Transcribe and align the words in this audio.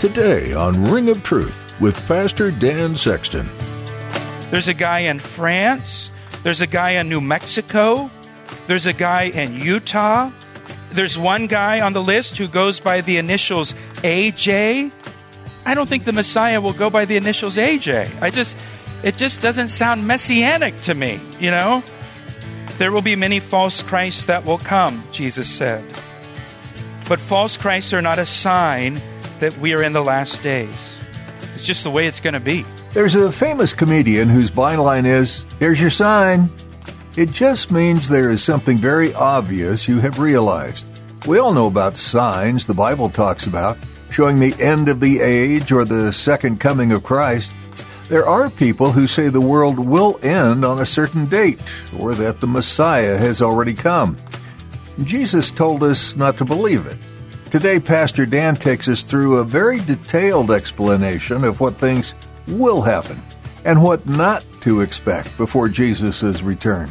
Today 0.00 0.54
on 0.54 0.82
Ring 0.86 1.10
of 1.10 1.22
Truth 1.22 1.78
with 1.78 1.94
Pastor 2.08 2.50
Dan 2.50 2.96
Sexton. 2.96 3.46
There's 4.50 4.66
a 4.66 4.72
guy 4.72 5.00
in 5.00 5.18
France. 5.18 6.10
There's 6.42 6.62
a 6.62 6.66
guy 6.66 6.92
in 6.92 7.10
New 7.10 7.20
Mexico. 7.20 8.10
There's 8.66 8.86
a 8.86 8.94
guy 8.94 9.24
in 9.24 9.56
Utah. 9.56 10.30
There's 10.92 11.18
one 11.18 11.48
guy 11.48 11.82
on 11.82 11.92
the 11.92 12.02
list 12.02 12.38
who 12.38 12.48
goes 12.48 12.80
by 12.80 13.02
the 13.02 13.18
initials 13.18 13.74
AJ. 13.96 14.90
I 15.66 15.74
don't 15.74 15.86
think 15.86 16.04
the 16.04 16.14
Messiah 16.14 16.62
will 16.62 16.72
go 16.72 16.88
by 16.88 17.04
the 17.04 17.18
initials 17.18 17.58
AJ. 17.58 18.22
I 18.22 18.30
just, 18.30 18.56
it 19.02 19.18
just 19.18 19.42
doesn't 19.42 19.68
sound 19.68 20.06
messianic 20.06 20.80
to 20.80 20.94
me, 20.94 21.20
you 21.38 21.50
know? 21.50 21.82
There 22.78 22.90
will 22.90 23.02
be 23.02 23.16
many 23.16 23.38
false 23.38 23.82
Christs 23.82 24.24
that 24.24 24.46
will 24.46 24.56
come, 24.56 25.04
Jesus 25.12 25.46
said. 25.46 25.84
But 27.06 27.20
false 27.20 27.58
Christs 27.58 27.92
are 27.92 28.00
not 28.00 28.18
a 28.18 28.24
sign 28.24 29.02
that 29.40 29.56
we 29.58 29.74
are 29.74 29.82
in 29.82 29.92
the 29.92 30.04
last 30.04 30.42
days. 30.42 30.98
It's 31.54 31.66
just 31.66 31.84
the 31.84 31.90
way 31.90 32.06
it's 32.06 32.20
going 32.20 32.34
to 32.34 32.40
be. 32.40 32.64
There's 32.92 33.14
a 33.14 33.30
famous 33.32 33.72
comedian 33.72 34.28
whose 34.28 34.50
byline 34.50 35.06
is, 35.06 35.44
Here's 35.58 35.80
your 35.80 35.90
sign. 35.90 36.50
It 37.16 37.32
just 37.32 37.70
means 37.70 38.08
there 38.08 38.30
is 38.30 38.42
something 38.42 38.78
very 38.78 39.12
obvious 39.14 39.88
you 39.88 40.00
have 40.00 40.18
realized. 40.18 40.86
We 41.26 41.38
all 41.38 41.52
know 41.52 41.66
about 41.66 41.96
signs 41.96 42.66
the 42.66 42.74
Bible 42.74 43.10
talks 43.10 43.46
about, 43.46 43.76
showing 44.10 44.38
the 44.38 44.54
end 44.62 44.88
of 44.88 45.00
the 45.00 45.20
age 45.20 45.70
or 45.72 45.84
the 45.84 46.12
second 46.12 46.60
coming 46.60 46.92
of 46.92 47.02
Christ. 47.02 47.52
There 48.08 48.26
are 48.26 48.48
people 48.48 48.90
who 48.90 49.06
say 49.06 49.28
the 49.28 49.40
world 49.40 49.78
will 49.78 50.18
end 50.22 50.64
on 50.64 50.80
a 50.80 50.86
certain 50.86 51.26
date, 51.26 51.62
or 51.98 52.14
that 52.14 52.40
the 52.40 52.46
Messiah 52.46 53.18
has 53.18 53.42
already 53.42 53.74
come. 53.74 54.16
Jesus 55.04 55.50
told 55.50 55.82
us 55.82 56.16
not 56.16 56.36
to 56.38 56.44
believe 56.44 56.86
it. 56.86 56.96
Today, 57.50 57.80
Pastor 57.80 58.26
Dan 58.26 58.54
takes 58.54 58.86
us 58.86 59.02
through 59.02 59.38
a 59.38 59.44
very 59.44 59.80
detailed 59.80 60.52
explanation 60.52 61.42
of 61.42 61.60
what 61.60 61.74
things 61.74 62.14
will 62.46 62.80
happen 62.80 63.20
and 63.64 63.82
what 63.82 64.06
not 64.06 64.46
to 64.60 64.82
expect 64.82 65.36
before 65.36 65.68
Jesus' 65.68 66.42
return. 66.42 66.88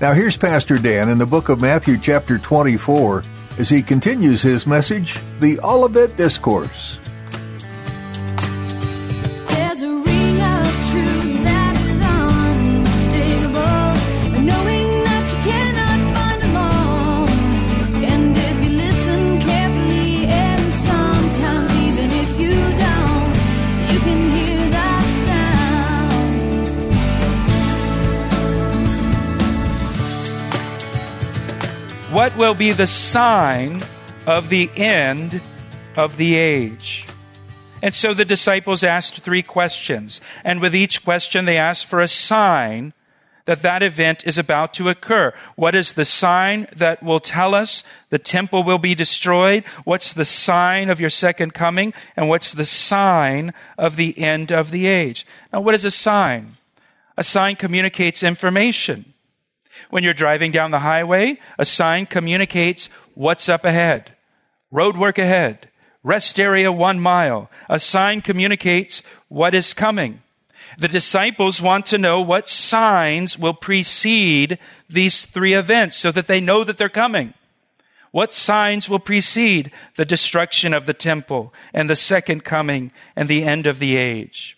Now, 0.00 0.12
here's 0.12 0.36
Pastor 0.36 0.78
Dan 0.78 1.08
in 1.08 1.18
the 1.18 1.26
book 1.26 1.48
of 1.48 1.60
Matthew, 1.60 1.98
chapter 1.98 2.38
24, 2.38 3.24
as 3.58 3.68
he 3.68 3.82
continues 3.82 4.42
his 4.42 4.64
message, 4.64 5.18
The 5.40 5.58
Olivet 5.58 6.16
Discourse. 6.16 7.00
What 32.24 32.38
will 32.38 32.54
be 32.54 32.72
the 32.72 32.86
sign 32.86 33.82
of 34.26 34.48
the 34.48 34.70
end 34.76 35.42
of 35.94 36.16
the 36.16 36.36
age? 36.36 37.04
And 37.82 37.94
so 37.94 38.14
the 38.14 38.24
disciples 38.24 38.82
asked 38.82 39.20
three 39.20 39.42
questions. 39.42 40.22
And 40.42 40.62
with 40.62 40.74
each 40.74 41.04
question, 41.04 41.44
they 41.44 41.58
asked 41.58 41.84
for 41.84 42.00
a 42.00 42.08
sign 42.08 42.94
that 43.44 43.60
that 43.60 43.82
event 43.82 44.26
is 44.26 44.38
about 44.38 44.72
to 44.72 44.88
occur. 44.88 45.34
What 45.54 45.74
is 45.74 45.92
the 45.92 46.06
sign 46.06 46.66
that 46.74 47.02
will 47.02 47.20
tell 47.20 47.54
us 47.54 47.84
the 48.08 48.18
temple 48.18 48.62
will 48.62 48.78
be 48.78 48.94
destroyed? 48.94 49.62
What's 49.84 50.14
the 50.14 50.24
sign 50.24 50.88
of 50.88 51.02
your 51.02 51.10
second 51.10 51.52
coming? 51.52 51.92
And 52.16 52.30
what's 52.30 52.52
the 52.52 52.64
sign 52.64 53.52
of 53.76 53.96
the 53.96 54.18
end 54.18 54.50
of 54.50 54.70
the 54.70 54.86
age? 54.86 55.26
Now, 55.52 55.60
what 55.60 55.74
is 55.74 55.84
a 55.84 55.90
sign? 55.90 56.56
A 57.18 57.22
sign 57.22 57.56
communicates 57.56 58.22
information. 58.22 59.13
When 59.90 60.04
you're 60.04 60.14
driving 60.14 60.50
down 60.52 60.70
the 60.70 60.80
highway, 60.80 61.38
a 61.58 61.64
sign 61.64 62.06
communicates 62.06 62.88
what's 63.14 63.48
up 63.48 63.64
ahead. 63.64 64.14
Road 64.70 64.96
work 64.96 65.18
ahead. 65.18 65.68
Rest 66.02 66.38
area 66.38 66.70
one 66.70 67.00
mile. 67.00 67.50
A 67.68 67.80
sign 67.80 68.20
communicates 68.20 69.02
what 69.28 69.54
is 69.54 69.72
coming. 69.72 70.22
The 70.78 70.88
disciples 70.88 71.62
want 71.62 71.86
to 71.86 71.98
know 71.98 72.20
what 72.20 72.48
signs 72.48 73.38
will 73.38 73.54
precede 73.54 74.58
these 74.88 75.22
three 75.22 75.54
events 75.54 75.96
so 75.96 76.10
that 76.12 76.26
they 76.26 76.40
know 76.40 76.64
that 76.64 76.78
they're 76.78 76.88
coming. 76.88 77.34
What 78.10 78.34
signs 78.34 78.88
will 78.88 79.00
precede 79.00 79.70
the 79.96 80.04
destruction 80.04 80.74
of 80.74 80.86
the 80.86 80.94
temple 80.94 81.52
and 81.72 81.88
the 81.88 81.96
second 81.96 82.44
coming 82.44 82.92
and 83.16 83.28
the 83.28 83.44
end 83.44 83.66
of 83.66 83.78
the 83.78 83.96
age? 83.96 84.56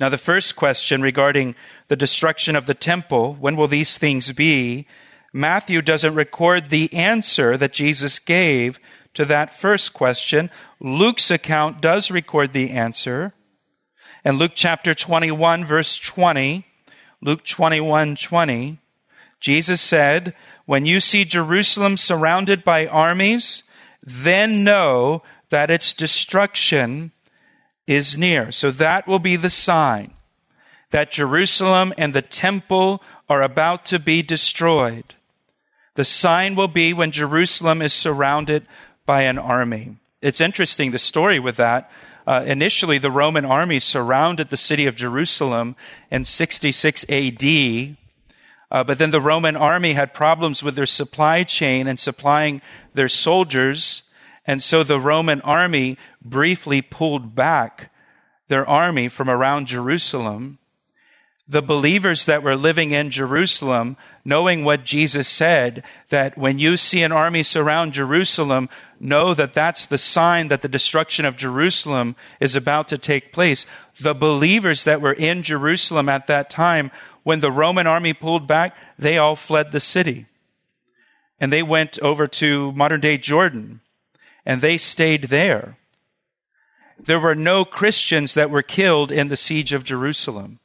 Now, 0.00 0.08
the 0.08 0.18
first 0.18 0.54
question 0.54 1.02
regarding 1.02 1.56
the 1.88 1.96
destruction 1.96 2.54
of 2.54 2.66
the 2.66 2.74
temple, 2.74 3.34
when 3.34 3.56
will 3.56 3.66
these 3.66 3.98
things 3.98 4.32
be? 4.32 4.86
Matthew 5.32 5.82
doesn't 5.82 6.14
record 6.14 6.70
the 6.70 6.92
answer 6.94 7.56
that 7.56 7.72
Jesus 7.72 8.18
gave 8.20 8.78
to 9.14 9.24
that 9.24 9.52
first 9.52 9.92
question. 9.92 10.50
Luke's 10.80 11.30
account 11.30 11.80
does 11.80 12.10
record 12.10 12.52
the 12.52 12.70
answer. 12.70 13.34
In 14.24 14.36
Luke 14.36 14.52
chapter 14.54 14.94
21, 14.94 15.64
verse 15.64 15.98
20, 15.98 16.64
Luke 17.20 17.44
21, 17.44 18.14
20, 18.14 18.78
Jesus 19.40 19.80
said, 19.80 20.34
When 20.64 20.86
you 20.86 21.00
see 21.00 21.24
Jerusalem 21.24 21.96
surrounded 21.96 22.62
by 22.62 22.86
armies, 22.86 23.64
then 24.02 24.62
know 24.62 25.22
that 25.50 25.70
its 25.70 25.92
destruction 25.92 27.10
is 27.88 28.16
near. 28.16 28.52
So 28.52 28.70
that 28.70 29.08
will 29.08 29.18
be 29.18 29.34
the 29.34 29.50
sign 29.50 30.12
that 30.90 31.10
Jerusalem 31.10 31.92
and 31.98 32.14
the 32.14 32.22
temple 32.22 33.02
are 33.28 33.42
about 33.42 33.84
to 33.86 33.98
be 33.98 34.22
destroyed. 34.22 35.14
The 35.94 36.04
sign 36.04 36.54
will 36.54 36.68
be 36.68 36.92
when 36.92 37.10
Jerusalem 37.10 37.82
is 37.82 37.92
surrounded 37.92 38.66
by 39.04 39.22
an 39.22 39.38
army. 39.38 39.96
It's 40.22 40.40
interesting, 40.40 40.90
the 40.90 40.98
story 40.98 41.40
with 41.40 41.56
that. 41.56 41.90
Uh, 42.26 42.42
initially, 42.44 42.98
the 42.98 43.10
Roman 43.10 43.44
army 43.44 43.78
surrounded 43.80 44.50
the 44.50 44.56
city 44.56 44.86
of 44.86 44.94
Jerusalem 44.94 45.76
in 46.10 46.24
66 46.24 47.06
AD, 47.08 47.96
uh, 48.70 48.84
but 48.84 48.98
then 48.98 49.10
the 49.10 49.20
Roman 49.20 49.56
army 49.56 49.94
had 49.94 50.12
problems 50.12 50.62
with 50.62 50.76
their 50.76 50.86
supply 50.86 51.42
chain 51.42 51.86
and 51.86 51.98
supplying 51.98 52.60
their 52.92 53.08
soldiers. 53.08 54.02
And 54.48 54.62
so 54.62 54.82
the 54.82 54.98
Roman 54.98 55.42
army 55.42 55.98
briefly 56.22 56.80
pulled 56.80 57.34
back 57.34 57.92
their 58.48 58.66
army 58.66 59.08
from 59.08 59.28
around 59.28 59.66
Jerusalem. 59.66 60.58
The 61.46 61.60
believers 61.60 62.24
that 62.24 62.42
were 62.42 62.56
living 62.56 62.92
in 62.92 63.10
Jerusalem, 63.10 63.98
knowing 64.24 64.64
what 64.64 64.86
Jesus 64.86 65.28
said, 65.28 65.82
that 66.08 66.38
when 66.38 66.58
you 66.58 66.78
see 66.78 67.02
an 67.02 67.12
army 67.12 67.42
surround 67.42 67.92
Jerusalem, 67.92 68.70
know 68.98 69.34
that 69.34 69.52
that's 69.52 69.84
the 69.84 69.98
sign 69.98 70.48
that 70.48 70.62
the 70.62 70.68
destruction 70.68 71.26
of 71.26 71.36
Jerusalem 71.36 72.16
is 72.40 72.56
about 72.56 72.88
to 72.88 72.96
take 72.96 73.34
place. 73.34 73.66
The 74.00 74.14
believers 74.14 74.84
that 74.84 75.02
were 75.02 75.12
in 75.12 75.42
Jerusalem 75.42 76.08
at 76.08 76.26
that 76.26 76.48
time, 76.48 76.90
when 77.22 77.40
the 77.40 77.52
Roman 77.52 77.86
army 77.86 78.14
pulled 78.14 78.46
back, 78.46 78.74
they 78.98 79.18
all 79.18 79.36
fled 79.36 79.72
the 79.72 79.80
city. 79.80 80.24
And 81.38 81.52
they 81.52 81.62
went 81.62 81.98
over 81.98 82.26
to 82.26 82.72
modern 82.72 83.00
day 83.00 83.18
Jordan 83.18 83.82
and 84.48 84.62
they 84.62 84.78
stayed 84.78 85.24
there. 85.24 85.76
There 86.98 87.20
were 87.20 87.34
no 87.34 87.66
Christians 87.66 88.32
that 88.32 88.50
were 88.50 88.62
killed 88.62 89.12
in 89.12 89.28
the 89.28 89.36
siege 89.36 89.74
of 89.74 89.84
Jerusalem 89.84 90.58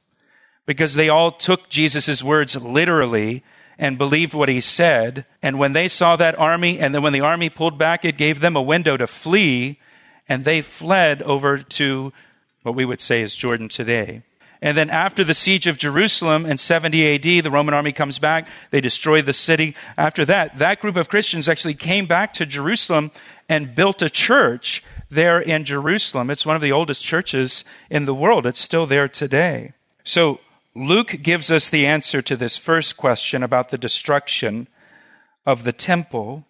because 0.65 0.93
they 0.93 1.09
all 1.09 1.31
took 1.31 1.69
Jesus' 1.69 2.23
words 2.23 2.55
literally 2.55 3.43
and 3.77 3.97
believed 3.97 4.33
what 4.33 4.47
he 4.47 4.61
said. 4.61 5.25
And 5.41 5.59
when 5.59 5.73
they 5.73 5.89
saw 5.89 6.15
that 6.15 6.39
army, 6.39 6.79
and 6.79 6.95
then 6.95 7.03
when 7.03 7.11
the 7.11 7.19
army 7.19 7.49
pulled 7.49 7.77
back, 7.77 8.05
it 8.05 8.17
gave 8.17 8.39
them 8.39 8.55
a 8.55 8.61
window 8.61 8.95
to 8.95 9.05
flee, 9.05 9.79
and 10.29 10.45
they 10.45 10.61
fled 10.61 11.21
over 11.21 11.57
to 11.57 12.13
what 12.63 12.75
we 12.75 12.85
would 12.85 13.01
say 13.01 13.21
is 13.21 13.35
Jordan 13.35 13.67
today. 13.67 14.23
And 14.63 14.77
then 14.77 14.89
after 14.89 15.25
the 15.25 15.33
siege 15.33 15.67
of 15.67 15.77
Jerusalem 15.77 16.45
in 16.45 16.57
70 16.57 17.15
AD, 17.15 17.43
the 17.43 17.51
Roman 17.51 17.73
army 17.73 17.91
comes 17.91 18.17
back. 18.17 18.47
They 18.71 18.79
destroy 18.79 19.21
the 19.21 19.33
city. 19.33 19.75
After 19.97 20.23
that, 20.23 20.57
that 20.57 20.79
group 20.79 20.95
of 20.95 21.09
Christians 21.09 21.49
actually 21.49 21.73
came 21.73 22.05
back 22.05 22.31
to 22.33 22.45
Jerusalem 22.45 23.11
and 23.49 23.75
built 23.75 24.01
a 24.01 24.09
church 24.09 24.83
there 25.09 25.39
in 25.39 25.65
Jerusalem. 25.65 26.29
It's 26.29 26.45
one 26.45 26.55
of 26.55 26.61
the 26.61 26.71
oldest 26.71 27.03
churches 27.03 27.63
in 27.89 28.05
the 28.05 28.13
world. 28.13 28.45
It's 28.45 28.59
still 28.59 28.85
there 28.85 29.07
today. 29.07 29.73
So 30.03 30.39
Luke 30.75 31.17
gives 31.21 31.51
us 31.51 31.69
the 31.69 31.85
answer 31.85 32.21
to 32.21 32.35
this 32.35 32.57
first 32.57 32.97
question 32.97 33.43
about 33.43 33.69
the 33.69 33.77
destruction 33.77 34.67
of 35.45 35.63
the 35.63 35.73
temple. 35.73 36.45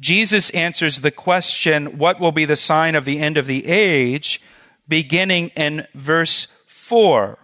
Jesus 0.00 0.50
answers 0.50 1.00
the 1.00 1.10
question, 1.10 1.98
what 1.98 2.20
will 2.20 2.32
be 2.32 2.44
the 2.44 2.56
sign 2.56 2.94
of 2.94 3.04
the 3.04 3.18
end 3.18 3.38
of 3.38 3.46
the 3.46 3.66
age, 3.66 4.40
beginning 4.86 5.48
in 5.50 5.86
verse 5.94 6.46
4. 6.66 7.38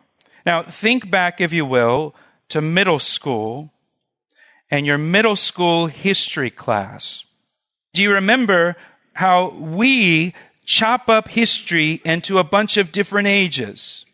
Now, 0.45 0.63
think 0.63 1.11
back, 1.11 1.41
if 1.41 1.53
you 1.53 1.65
will, 1.65 2.15
to 2.51 2.61
middle 2.61 2.99
school 2.99 3.73
and 4.71 4.85
your 4.85 4.99
middle 4.99 5.37
school 5.37 5.87
history 5.87 6.51
class. 6.51 7.25
Do 7.95 8.03
you 8.03 8.13
remember 8.13 8.77
how 9.13 9.51
we 9.51 10.35
chop 10.67 11.09
up 11.09 11.29
history 11.29 12.03
into 12.05 12.39
a 12.39 12.45
bunch 12.45 12.77
of 12.77 12.91
different 12.91 13.29
ages? 13.29 14.05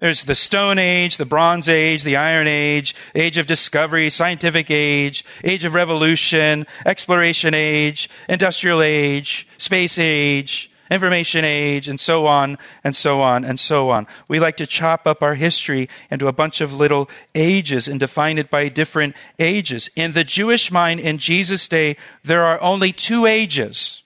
There's 0.00 0.24
the 0.24 0.34
Stone 0.34 0.78
Age, 0.78 1.18
the 1.18 1.26
Bronze 1.26 1.68
Age, 1.68 2.02
the 2.02 2.16
Iron 2.16 2.48
Age, 2.48 2.94
Age 3.14 3.36
of 3.36 3.46
Discovery, 3.46 4.08
Scientific 4.08 4.70
Age, 4.70 5.24
Age 5.44 5.66
of 5.66 5.74
Revolution, 5.74 6.66
Exploration 6.86 7.52
Age, 7.52 8.08
Industrial 8.26 8.82
Age, 8.82 9.46
Space 9.58 9.98
Age, 9.98 10.70
Information 10.94 11.44
Age, 11.44 11.88
and 11.88 12.00
so 12.00 12.26
on, 12.26 12.56
and 12.82 12.96
so 12.96 13.20
on, 13.20 13.44
and 13.44 13.60
so 13.60 13.90
on. 13.90 14.06
We 14.28 14.40
like 14.40 14.56
to 14.56 14.66
chop 14.66 15.06
up 15.06 15.22
our 15.22 15.34
history 15.34 15.88
into 16.10 16.28
a 16.28 16.32
bunch 16.32 16.62
of 16.62 16.72
little 16.72 17.10
ages 17.34 17.88
and 17.88 18.00
define 18.00 18.38
it 18.38 18.48
by 18.48 18.68
different 18.68 19.14
ages. 19.38 19.90
In 19.94 20.12
the 20.12 20.24
Jewish 20.24 20.72
mind 20.72 21.00
in 21.00 21.18
Jesus' 21.18 21.68
day, 21.68 21.96
there 22.24 22.44
are 22.44 22.60
only 22.62 22.92
two 22.92 23.26
ages. 23.26 24.02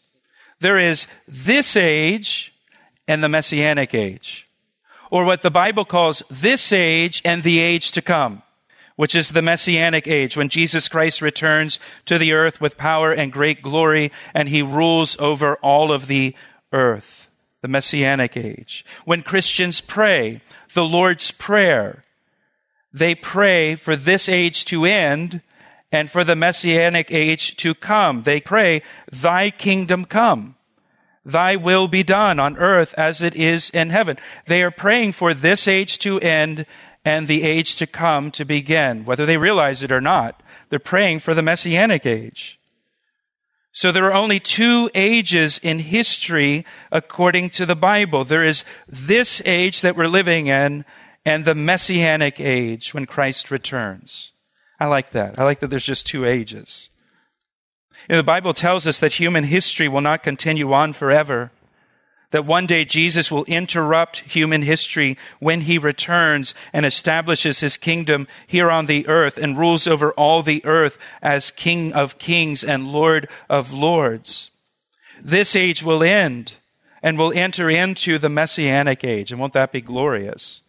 There 0.59 0.79
is 0.79 1.07
this 1.29 1.77
age 1.77 2.53
and 3.07 3.23
the 3.23 3.29
Messianic 3.29 3.95
age 3.95 4.49
or 5.11 5.25
what 5.25 5.43
the 5.43 5.51
Bible 5.51 5.85
calls 5.85 6.23
this 6.31 6.73
age 6.73 7.23
and 7.25 7.43
the 7.43 7.59
age 7.59 7.93
to 7.93 8.03
come, 8.03 8.43
which 8.97 9.15
is 9.15 9.31
the 9.31 9.43
Messianic 9.43 10.07
age, 10.07 10.37
when 10.37 10.49
Jesus 10.49 10.89
Christ 10.89 11.23
returns 11.23 11.81
to 12.05 12.19
the 12.19 12.33
earth 12.33 12.61
with 12.61 12.77
power 12.77 13.13
and 13.13 13.33
great 13.33 13.63
glory, 13.63 14.13
and 14.35 14.49
he 14.49 14.63
rules 14.63 15.17
over 15.19 15.57
all 15.57 15.93
of 15.93 16.07
the 16.07 16.35
earth, 16.73 17.29
the 17.63 17.69
Messianic 17.69 18.37
age. 18.37 18.85
When 19.05 19.23
Christians 19.23 19.81
pray 19.81 20.41
the 20.75 20.85
Lord's 20.85 21.31
Prayer, 21.31 22.05
they 22.93 23.15
pray 23.15 23.75
for 23.75 23.97
this 23.97 24.29
age 24.29 24.65
to 24.67 24.85
end 24.85 25.43
and 25.91 26.11
for 26.11 26.25
the 26.25 26.37
Messianic 26.37 27.11
age 27.11 27.57
to 27.57 27.75
come. 27.75 28.23
They 28.23 28.41
pray, 28.41 28.83
Thy 29.11 29.51
kingdom 29.51 30.05
come. 30.05 30.57
Thy 31.25 31.57
will 31.57 31.89
be 31.89 32.03
done 32.03 32.41
on 32.41 32.57
earth 32.57 32.95
as 32.97 33.21
it 33.21 33.37
is 33.37 33.69
in 33.71 33.91
heaven. 33.91 34.17
They 34.47 34.63
are 34.63 34.71
praying 34.71 35.13
for 35.13 35.35
this 35.35 35.69
age 35.69 35.99
to 36.01 36.19
end 36.21 36.65
and 37.05 37.29
the 37.29 37.43
age 37.43 37.77
to 37.77 37.87
come 37.87 38.31
to 38.33 38.45
begin, 38.45 39.05
whether 39.05 39.27
they 39.27 39.37
realize 39.37 39.83
it 39.83 39.93
or 39.93 40.01
not. 40.01 40.43
They're 40.69 40.79
praying 40.79 41.21
for 41.21 41.35
the 41.35 41.43
messianic 41.43 42.07
age. 42.07 42.58
So 43.73 43.93
there 43.93 44.07
are 44.07 44.15
only 44.15 44.41
two 44.41 44.91
ages 44.95 45.59
in 45.63 45.79
history 45.79 46.65
according 46.91 47.51
to 47.51 47.67
the 47.67 47.77
Bible. 47.77 48.25
There 48.25 48.45
is 48.45 48.65
this 48.89 49.43
age 49.45 49.83
that 49.83 49.97
we're 49.97 50.09
living 50.09 50.47
in 50.47 50.85
and 51.25 51.45
the 51.45 51.55
messianic 51.55 52.41
age 52.41 52.95
when 52.95 53.07
Christ 53.07 53.51
returns. 53.51 54.33
I 54.81 54.87
like 54.87 55.11
that. 55.11 55.39
I 55.39 55.45
like 55.45 55.61
that 55.61 55.69
there's 55.69 55.85
just 55.85 56.07
two 56.07 56.25
ages. 56.25 56.89
You 58.09 58.15
know, 58.15 58.19
the 58.19 58.25
Bible 58.25 58.55
tells 58.55 58.87
us 58.87 59.01
that 59.01 59.15
human 59.15 59.45
history 59.45 59.89
will 59.89 60.01
not 60.01 60.23
continue 60.23 60.73
on 60.73 60.93
forever. 60.93 61.51
That 62.31 62.45
one 62.45 62.67
day 62.67 62.85
Jesus 62.85 63.33
will 63.33 63.45
interrupt 63.45 64.19
human 64.19 64.63
history 64.63 65.17
when 65.39 65.63
he 65.63 65.79
returns 65.79 66.53
and 66.75 66.85
establishes 66.85 67.61
his 67.61 67.79
kingdom 67.79 68.29
here 68.47 68.71
on 68.71 68.85
the 68.85 69.09
earth 69.09 69.39
and 69.39 69.57
rules 69.57 69.87
over 69.87 70.13
all 70.13 70.43
the 70.43 70.63
earth 70.67 70.99
as 71.23 71.51
King 71.51 71.93
of 71.95 72.19
kings 72.19 72.63
and 72.63 72.93
Lord 72.93 73.29
of 73.49 73.73
lords. 73.73 74.51
This 75.23 75.57
age 75.57 75.83
will 75.83 76.03
end 76.03 76.55
and 77.03 77.19
we'll 77.19 77.33
enter 77.33 77.71
into 77.71 78.19
the 78.19 78.29
messianic 78.29 79.05
age. 79.05 79.31
And 79.31 79.41
won't 79.41 79.55
that 79.55 79.73
be 79.73 79.81
glorious? 79.81 80.61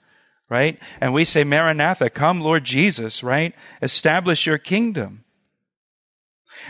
Right? 0.48 0.80
And 1.02 1.14
we 1.14 1.26
say, 1.26 1.44
Maranatha, 1.44 2.10
come 2.10 2.40
Lord 2.40 2.64
Jesus, 2.64 3.22
right? 3.22 3.54
Establish 3.82 4.46
your 4.46 4.58
kingdom. 4.58 5.24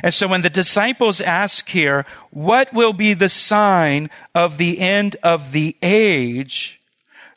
And 0.03 0.13
so 0.13 0.27
when 0.27 0.41
the 0.41 0.49
disciples 0.49 1.21
ask 1.21 1.67
here, 1.69 2.05
what 2.31 2.73
will 2.73 2.93
be 2.93 3.13
the 3.13 3.29
sign 3.29 4.09
of 4.33 4.57
the 4.57 4.79
end 4.79 5.15
of 5.23 5.51
the 5.51 5.75
age? 5.81 6.79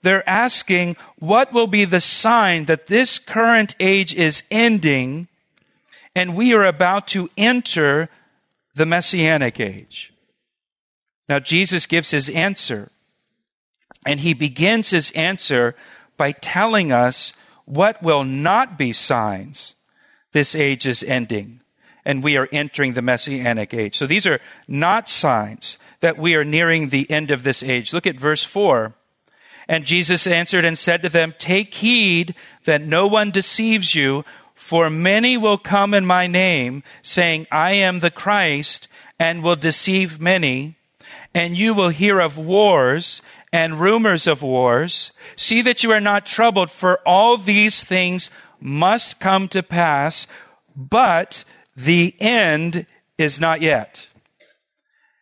They're 0.02 0.28
asking, 0.28 0.96
what 1.18 1.52
will 1.52 1.66
be 1.66 1.84
the 1.84 2.00
sign 2.00 2.64
that 2.66 2.88
this 2.88 3.18
current 3.18 3.74
age 3.80 4.14
is 4.14 4.42
ending 4.50 5.28
and 6.14 6.36
we 6.36 6.52
are 6.52 6.64
about 6.64 7.08
to 7.08 7.30
enter 7.36 8.08
the 8.74 8.86
messianic 8.86 9.60
age? 9.60 10.12
Now 11.28 11.38
Jesus 11.38 11.86
gives 11.86 12.10
his 12.10 12.28
answer 12.28 12.90
and 14.04 14.20
he 14.20 14.34
begins 14.34 14.90
his 14.90 15.10
answer 15.12 15.74
by 16.16 16.32
telling 16.32 16.92
us 16.92 17.32
what 17.64 18.02
will 18.02 18.24
not 18.24 18.76
be 18.76 18.92
signs 18.92 19.74
this 20.32 20.54
age 20.54 20.86
is 20.86 21.02
ending 21.02 21.61
and 22.04 22.22
we 22.22 22.36
are 22.36 22.48
entering 22.52 22.94
the 22.94 23.02
messianic 23.02 23.72
age. 23.72 23.96
So 23.96 24.06
these 24.06 24.26
are 24.26 24.40
not 24.66 25.08
signs 25.08 25.78
that 26.00 26.18
we 26.18 26.34
are 26.34 26.44
nearing 26.44 26.88
the 26.88 27.08
end 27.10 27.30
of 27.30 27.42
this 27.42 27.62
age. 27.62 27.92
Look 27.92 28.06
at 28.06 28.18
verse 28.18 28.44
4. 28.44 28.94
And 29.68 29.84
Jesus 29.84 30.26
answered 30.26 30.64
and 30.64 30.76
said 30.76 31.02
to 31.02 31.08
them, 31.08 31.34
Take 31.38 31.74
heed 31.74 32.34
that 32.64 32.82
no 32.82 33.06
one 33.06 33.30
deceives 33.30 33.94
you, 33.94 34.24
for 34.54 34.90
many 34.90 35.36
will 35.36 35.58
come 35.58 35.94
in 35.94 36.04
my 36.04 36.26
name, 36.26 36.82
saying, 37.02 37.46
I 37.50 37.72
am 37.72 38.00
the 38.00 38.10
Christ, 38.10 38.88
and 39.18 39.42
will 39.42 39.56
deceive 39.56 40.20
many. 40.20 40.76
And 41.34 41.56
you 41.56 41.74
will 41.74 41.88
hear 41.90 42.20
of 42.20 42.36
wars 42.36 43.22
and 43.52 43.80
rumors 43.80 44.26
of 44.26 44.42
wars. 44.42 45.12
See 45.36 45.62
that 45.62 45.82
you 45.84 45.92
are 45.92 46.00
not 46.00 46.26
troubled, 46.26 46.70
for 46.70 46.98
all 47.06 47.36
these 47.36 47.84
things 47.84 48.30
must 48.60 49.20
come 49.20 49.48
to 49.48 49.62
pass, 49.62 50.26
but 50.74 51.44
the 51.76 52.14
end 52.20 52.86
is 53.18 53.40
not 53.40 53.60
yet. 53.60 54.08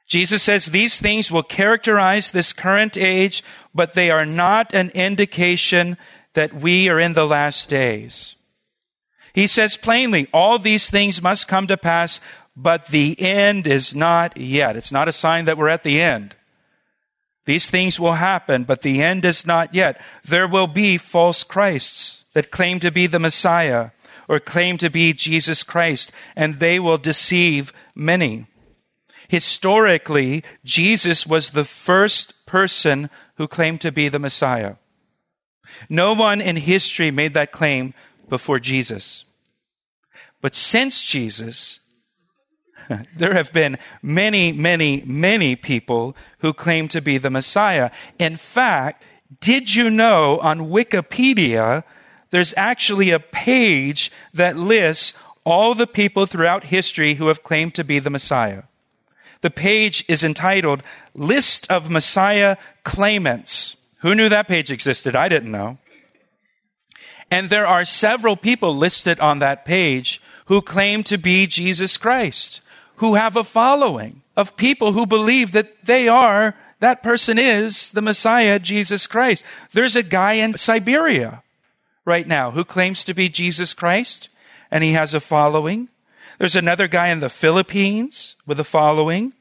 Jesus 0.06 0.42
says 0.42 0.66
these 0.66 0.98
things 0.98 1.30
will 1.30 1.44
characterize 1.44 2.30
this 2.30 2.52
current 2.52 2.96
age, 2.96 3.44
but 3.72 3.94
they 3.94 4.10
are 4.10 4.26
not 4.26 4.74
an 4.74 4.90
indication 4.90 5.96
that 6.34 6.52
we 6.52 6.88
are 6.88 6.98
in 6.98 7.12
the 7.12 7.26
last 7.26 7.68
days. 7.68 8.34
He 9.32 9.46
says 9.46 9.76
plainly, 9.76 10.26
all 10.32 10.58
these 10.58 10.90
things 10.90 11.22
must 11.22 11.46
come 11.46 11.68
to 11.68 11.76
pass, 11.76 12.20
but 12.56 12.88
the 12.88 13.14
end 13.20 13.68
is 13.68 13.94
not 13.94 14.36
yet. 14.36 14.76
It's 14.76 14.90
not 14.90 15.06
a 15.06 15.12
sign 15.12 15.44
that 15.44 15.56
we're 15.56 15.68
at 15.68 15.84
the 15.84 16.00
end. 16.00 16.34
These 17.46 17.70
things 17.70 17.98
will 17.98 18.14
happen, 18.14 18.64
but 18.64 18.82
the 18.82 19.02
end 19.02 19.24
is 19.24 19.46
not 19.46 19.74
yet. 19.74 20.00
There 20.24 20.48
will 20.48 20.66
be 20.66 20.98
false 20.98 21.44
Christs 21.44 22.24
that 22.34 22.50
claim 22.50 22.80
to 22.80 22.90
be 22.90 23.06
the 23.06 23.18
Messiah 23.18 23.90
or 24.30 24.38
claim 24.38 24.78
to 24.78 24.88
be 24.88 25.12
Jesus 25.12 25.64
Christ, 25.64 26.12
and 26.36 26.60
they 26.60 26.78
will 26.78 26.98
deceive 26.98 27.72
many. 27.96 28.46
Historically, 29.26 30.44
Jesus 30.64 31.26
was 31.26 31.50
the 31.50 31.64
first 31.64 32.46
person 32.46 33.10
who 33.34 33.48
claimed 33.48 33.80
to 33.80 33.90
be 33.90 34.08
the 34.08 34.20
Messiah. 34.20 34.76
No 35.88 36.14
one 36.14 36.40
in 36.40 36.54
history 36.54 37.10
made 37.10 37.34
that 37.34 37.50
claim 37.50 37.92
before 38.28 38.60
Jesus. 38.60 39.24
But 40.40 40.54
since 40.54 41.02
Jesus, 41.02 41.80
there 43.16 43.34
have 43.34 43.52
been 43.52 43.78
many, 44.00 44.52
many, 44.52 45.02
many 45.04 45.56
people 45.56 46.14
who 46.38 46.52
claim 46.52 46.86
to 46.86 47.00
be 47.00 47.18
the 47.18 47.30
Messiah. 47.30 47.90
In 48.20 48.36
fact, 48.36 49.02
did 49.40 49.74
you 49.74 49.90
know 49.90 50.38
on 50.38 50.70
Wikipedia 50.70 51.82
there's 52.30 52.54
actually 52.56 53.10
a 53.10 53.20
page 53.20 54.10
that 54.32 54.56
lists 54.56 55.14
all 55.44 55.74
the 55.74 55.86
people 55.86 56.26
throughout 56.26 56.64
history 56.64 57.14
who 57.14 57.28
have 57.28 57.42
claimed 57.42 57.74
to 57.74 57.84
be 57.84 57.98
the 57.98 58.10
Messiah. 58.10 58.64
The 59.40 59.50
page 59.50 60.04
is 60.06 60.22
entitled 60.22 60.82
List 61.14 61.66
of 61.70 61.90
Messiah 61.90 62.56
Claimants. 62.84 63.76
Who 64.00 64.14
knew 64.14 64.28
that 64.28 64.48
page 64.48 64.70
existed? 64.70 65.16
I 65.16 65.28
didn't 65.28 65.50
know. 65.50 65.78
And 67.30 67.48
there 67.48 67.66
are 67.66 67.84
several 67.84 68.36
people 68.36 68.74
listed 68.74 69.18
on 69.20 69.38
that 69.38 69.64
page 69.64 70.20
who 70.46 70.60
claim 70.60 71.02
to 71.04 71.16
be 71.16 71.46
Jesus 71.46 71.96
Christ, 71.96 72.60
who 72.96 73.14
have 73.14 73.36
a 73.36 73.44
following 73.44 74.22
of 74.36 74.56
people 74.56 74.92
who 74.92 75.06
believe 75.06 75.52
that 75.52 75.84
they 75.84 76.08
are, 76.08 76.56
that 76.80 77.02
person 77.02 77.38
is 77.38 77.90
the 77.90 78.02
Messiah, 78.02 78.58
Jesus 78.58 79.06
Christ. 79.06 79.44
There's 79.72 79.96
a 79.96 80.02
guy 80.02 80.34
in 80.34 80.56
Siberia 80.56 81.42
right 82.04 82.26
now 82.26 82.50
who 82.50 82.64
claims 82.64 83.04
to 83.04 83.14
be 83.14 83.28
Jesus 83.28 83.74
Christ, 83.74 84.28
and 84.70 84.84
he 84.84 84.92
has 84.92 85.14
a 85.14 85.20
following. 85.20 85.88
There's 86.38 86.56
another 86.56 86.88
guy 86.88 87.08
in 87.08 87.20
the 87.20 87.28
Philippines 87.28 88.36
with 88.46 88.58
a 88.58 88.64
following. 88.64 89.34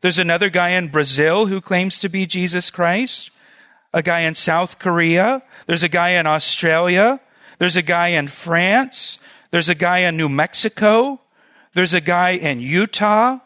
There's 0.00 0.18
another 0.18 0.48
guy 0.48 0.70
in 0.70 0.88
Brazil 0.88 1.46
who 1.46 1.60
claims 1.60 2.00
to 2.00 2.08
be 2.08 2.24
Jesus 2.24 2.70
Christ, 2.70 3.30
a 3.92 4.02
guy 4.02 4.20
in 4.20 4.34
South 4.34 4.78
Korea, 4.78 5.42
there's 5.66 5.82
a 5.82 5.88
guy 5.88 6.10
in 6.10 6.26
Australia, 6.26 7.20
there's 7.58 7.76
a 7.76 7.82
guy 7.82 8.08
in 8.08 8.28
France, 8.28 9.18
there's 9.50 9.68
a 9.68 9.74
guy 9.74 9.98
in 9.98 10.16
New 10.16 10.28
Mexico, 10.28 11.20
there's 11.74 11.94
a 11.94 12.00
guy 12.00 12.30
in 12.30 12.60
Utah, 12.60 13.38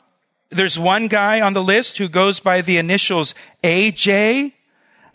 there's 0.50 0.78
one 0.78 1.08
guy 1.08 1.40
on 1.40 1.52
the 1.52 1.62
list 1.62 1.98
who 1.98 2.08
goes 2.08 2.38
by 2.38 2.60
the 2.60 2.78
initials 2.78 3.34
AJ. 3.64 4.52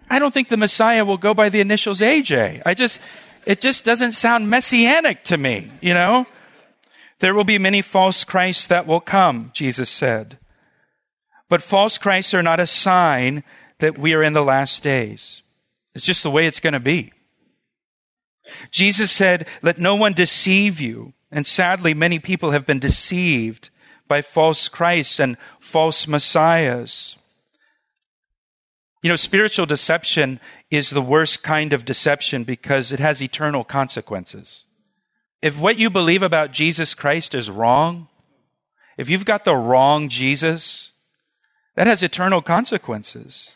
I 0.10 0.20
don't 0.20 0.34
think 0.34 0.50
the 0.50 0.58
Messiah 0.58 1.06
will 1.06 1.18
go 1.18 1.34
by 1.34 1.50
the 1.50 1.62
initials 1.62 2.02
AJ. 2.02 2.62
I 2.66 2.74
just, 2.74 3.00
it 3.46 3.62
just 3.62 3.86
doesn't 3.86 4.14
sound 4.14 4.50
messianic 4.50 5.24
to 5.26 5.38
me, 5.38 5.72
you 5.82 5.94
know? 5.94 6.26
There 7.20 7.34
will 7.34 7.44
be 7.44 7.58
many 7.58 7.82
false 7.82 8.24
Christs 8.24 8.68
that 8.68 8.88
will 8.88 9.02
come, 9.02 9.52
Jesus 9.54 9.90
said. 9.90 10.38
But 11.50 11.62
false 11.62 11.98
Christs 11.98 12.34
are 12.34 12.44
not 12.44 12.60
a 12.60 12.68
sign 12.68 13.44
that 13.80 13.98
we 13.98 14.14
are 14.14 14.24
in 14.24 14.34
the 14.34 14.44
last 14.44 14.84
days. 14.84 15.42
It's 15.94 16.06
just 16.06 16.24
the 16.24 16.32
way 16.32 16.46
it's 16.46 16.60
going 16.60 16.74
to 16.74 16.80
be. 16.80 17.12
Jesus 18.72 19.12
said, 19.12 19.48
let 19.62 19.80
no 19.80 19.96
one 19.96 20.14
deceive 20.14 20.80
you. 20.80 21.14
And 21.32 21.46
sadly, 21.46 21.94
many 21.94 22.20
people 22.20 22.52
have 22.52 22.66
been 22.66 22.80
deceived 22.80 23.70
by 24.08 24.22
false 24.22 24.68
Christs 24.68 25.20
and 25.20 25.38
false 25.60 26.08
messiahs. 26.08 27.16
You 29.02 29.10
know, 29.10 29.16
spiritual 29.16 29.66
deception 29.66 30.40
is 30.72 30.90
the 30.90 31.02
worst 31.02 31.42
kind 31.44 31.74
of 31.74 31.86
deception 31.86 32.44
because 32.44 32.92
it 32.92 33.00
has 33.00 33.22
eternal 33.22 33.64
consequences. 33.64 34.64
If 35.42 35.60
what 35.60 35.80
you 35.80 35.90
believe 35.90 36.22
about 36.22 36.52
Jesus 36.52 36.94
Christ 36.94 37.34
is 37.34 37.50
wrong, 37.50 38.08
if 38.98 39.10
you've 39.10 39.26
got 39.26 39.46
the 39.46 39.56
wrong 39.56 40.10
Jesus, 40.10 40.92
that 41.76 41.88
has 41.88 42.04
eternal 42.04 42.42
consequences. 42.42 43.52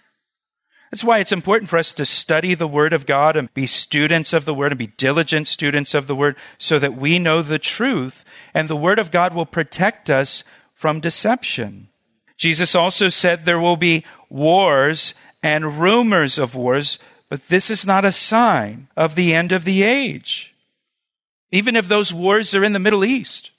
That's 0.89 1.03
why 1.03 1.19
it's 1.19 1.31
important 1.31 1.69
for 1.69 1.77
us 1.77 1.93
to 1.95 2.05
study 2.05 2.53
the 2.53 2.67
Word 2.67 2.93
of 2.93 3.05
God 3.05 3.35
and 3.35 3.53
be 3.53 3.67
students 3.67 4.31
of 4.31 4.45
the 4.45 4.53
Word 4.53 4.71
and 4.71 4.79
be 4.79 4.87
diligent 4.87 5.47
students 5.47 5.93
of 5.93 6.07
the 6.07 6.15
Word 6.15 6.35
so 6.57 6.79
that 6.79 6.95
we 6.95 7.19
know 7.19 7.41
the 7.41 7.59
truth 7.59 8.23
and 8.53 8.69
the 8.69 8.75
Word 8.75 8.99
of 8.99 9.11
God 9.11 9.33
will 9.33 9.45
protect 9.45 10.09
us 10.09 10.43
from 10.73 10.99
deception. 10.99 11.89
Jesus 12.37 12.75
also 12.75 13.09
said 13.09 13.43
there 13.43 13.59
will 13.59 13.75
be 13.75 14.05
wars 14.29 15.13
and 15.43 15.79
rumors 15.79 16.39
of 16.39 16.55
wars, 16.55 16.97
but 17.29 17.49
this 17.49 17.69
is 17.69 17.85
not 17.85 18.05
a 18.05 18.11
sign 18.11 18.87
of 18.95 19.15
the 19.15 19.33
end 19.33 19.51
of 19.51 19.65
the 19.65 19.83
age. 19.83 20.55
Even 21.51 21.75
if 21.75 21.87
those 21.87 22.13
wars 22.13 22.55
are 22.55 22.63
in 22.63 22.73
the 22.73 22.79
Middle 22.79 23.05
East. 23.05 23.51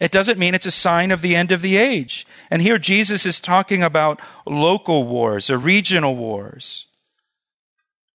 It 0.00 0.12
doesn't 0.12 0.38
mean 0.38 0.54
it's 0.54 0.66
a 0.66 0.70
sign 0.70 1.10
of 1.10 1.22
the 1.22 1.34
end 1.36 1.52
of 1.52 1.60
the 1.60 1.76
age. 1.76 2.26
And 2.50 2.62
here 2.62 2.78
Jesus 2.78 3.26
is 3.26 3.40
talking 3.40 3.82
about 3.82 4.20
local 4.46 5.04
wars 5.04 5.50
or 5.50 5.58
regional 5.58 6.16
wars. 6.16 6.86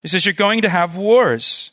He 0.02 0.08
says 0.08 0.26
you're 0.26 0.32
going 0.32 0.62
to 0.62 0.68
have 0.68 0.96
wars. 0.96 1.70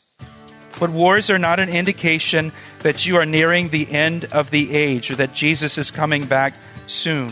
But 0.79 0.89
wars 0.89 1.29
are 1.29 1.39
not 1.39 1.59
an 1.59 1.69
indication 1.69 2.51
that 2.79 3.05
you 3.05 3.17
are 3.17 3.25
nearing 3.25 3.69
the 3.69 3.89
end 3.89 4.25
of 4.25 4.51
the 4.51 4.75
age 4.75 5.11
or 5.11 5.15
that 5.15 5.33
Jesus 5.33 5.77
is 5.77 5.91
coming 5.91 6.25
back 6.25 6.53
soon. 6.87 7.31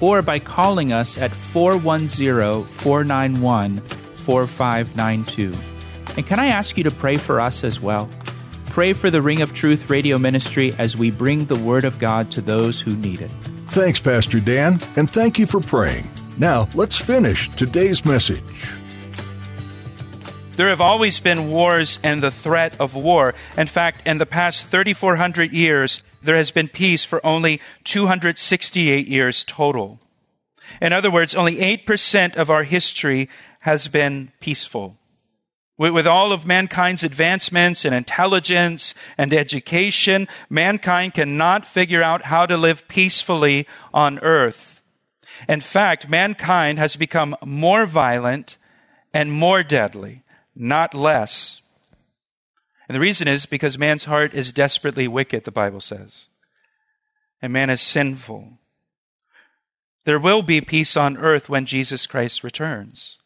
or 0.00 0.22
by 0.22 0.38
calling 0.38 0.92
us 0.92 1.18
at 1.18 1.30
410 1.30 2.64
491 2.64 3.80
4592. 3.80 5.52
And 6.16 6.26
can 6.26 6.38
I 6.38 6.48
ask 6.48 6.76
you 6.76 6.84
to 6.84 6.90
pray 6.90 7.16
for 7.16 7.40
us 7.40 7.64
as 7.64 7.80
well? 7.80 8.08
Pray 8.66 8.92
for 8.92 9.10
the 9.10 9.22
Ring 9.22 9.42
of 9.42 9.54
Truth 9.54 9.90
radio 9.90 10.16
ministry 10.18 10.72
as 10.78 10.96
we 10.96 11.10
bring 11.10 11.44
the 11.46 11.58
Word 11.58 11.84
of 11.84 11.98
God 11.98 12.30
to 12.32 12.40
those 12.40 12.80
who 12.80 12.94
need 12.96 13.20
it. 13.20 13.30
Thanks, 13.68 14.00
Pastor 14.00 14.40
Dan, 14.40 14.78
and 14.96 15.10
thank 15.10 15.38
you 15.38 15.46
for 15.46 15.60
praying. 15.60 16.08
Now, 16.38 16.68
let's 16.74 16.96
finish 16.96 17.50
today's 17.56 18.04
message. 18.04 18.42
There 20.52 20.68
have 20.68 20.80
always 20.80 21.20
been 21.20 21.50
wars 21.50 21.98
and 22.02 22.22
the 22.22 22.30
threat 22.30 22.80
of 22.80 22.94
war. 22.94 23.34
In 23.56 23.66
fact, 23.66 24.06
in 24.06 24.18
the 24.18 24.26
past 24.26 24.66
3,400 24.66 25.52
years, 25.52 26.02
there 26.22 26.36
has 26.36 26.50
been 26.50 26.68
peace 26.68 27.04
for 27.04 27.24
only 27.24 27.60
268 27.84 29.06
years 29.06 29.44
total. 29.44 29.98
In 30.80 30.92
other 30.92 31.10
words, 31.10 31.34
only 31.34 31.56
8% 31.56 32.36
of 32.36 32.50
our 32.50 32.64
history 32.64 33.28
has 33.60 33.88
been 33.88 34.32
peaceful. 34.40 34.96
With 35.76 36.06
all 36.06 36.30
of 36.32 36.46
mankind's 36.46 37.04
advancements 37.04 37.86
in 37.86 37.94
intelligence 37.94 38.94
and 39.16 39.32
education, 39.32 40.28
mankind 40.50 41.14
cannot 41.14 41.66
figure 41.66 42.02
out 42.02 42.24
how 42.24 42.44
to 42.44 42.56
live 42.58 42.86
peacefully 42.86 43.66
on 43.94 44.18
earth. 44.18 44.82
In 45.48 45.60
fact, 45.60 46.10
mankind 46.10 46.78
has 46.78 46.96
become 46.96 47.34
more 47.42 47.86
violent 47.86 48.58
and 49.14 49.32
more 49.32 49.62
deadly, 49.62 50.22
not 50.54 50.92
less. 50.92 51.59
And 52.90 52.96
the 52.96 53.00
reason 53.00 53.28
is 53.28 53.46
because 53.46 53.78
man's 53.78 54.06
heart 54.06 54.34
is 54.34 54.52
desperately 54.52 55.06
wicked, 55.06 55.44
the 55.44 55.52
Bible 55.52 55.80
says. 55.80 56.26
And 57.40 57.52
man 57.52 57.70
is 57.70 57.80
sinful. 57.80 58.54
There 60.06 60.18
will 60.18 60.42
be 60.42 60.60
peace 60.60 60.96
on 60.96 61.16
earth 61.16 61.48
when 61.48 61.66
Jesus 61.66 62.08
Christ 62.08 62.42
returns. 62.42 63.16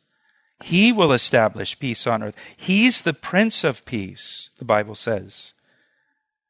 He 0.62 0.92
will 0.92 1.12
establish 1.12 1.78
peace 1.78 2.06
on 2.06 2.23
earth. 2.23 2.35
He's 2.54 3.00
the 3.00 3.14
Prince 3.14 3.64
of 3.64 3.87
Peace, 3.87 4.50
the 4.59 4.66
Bible 4.66 4.94
says. 4.94 5.54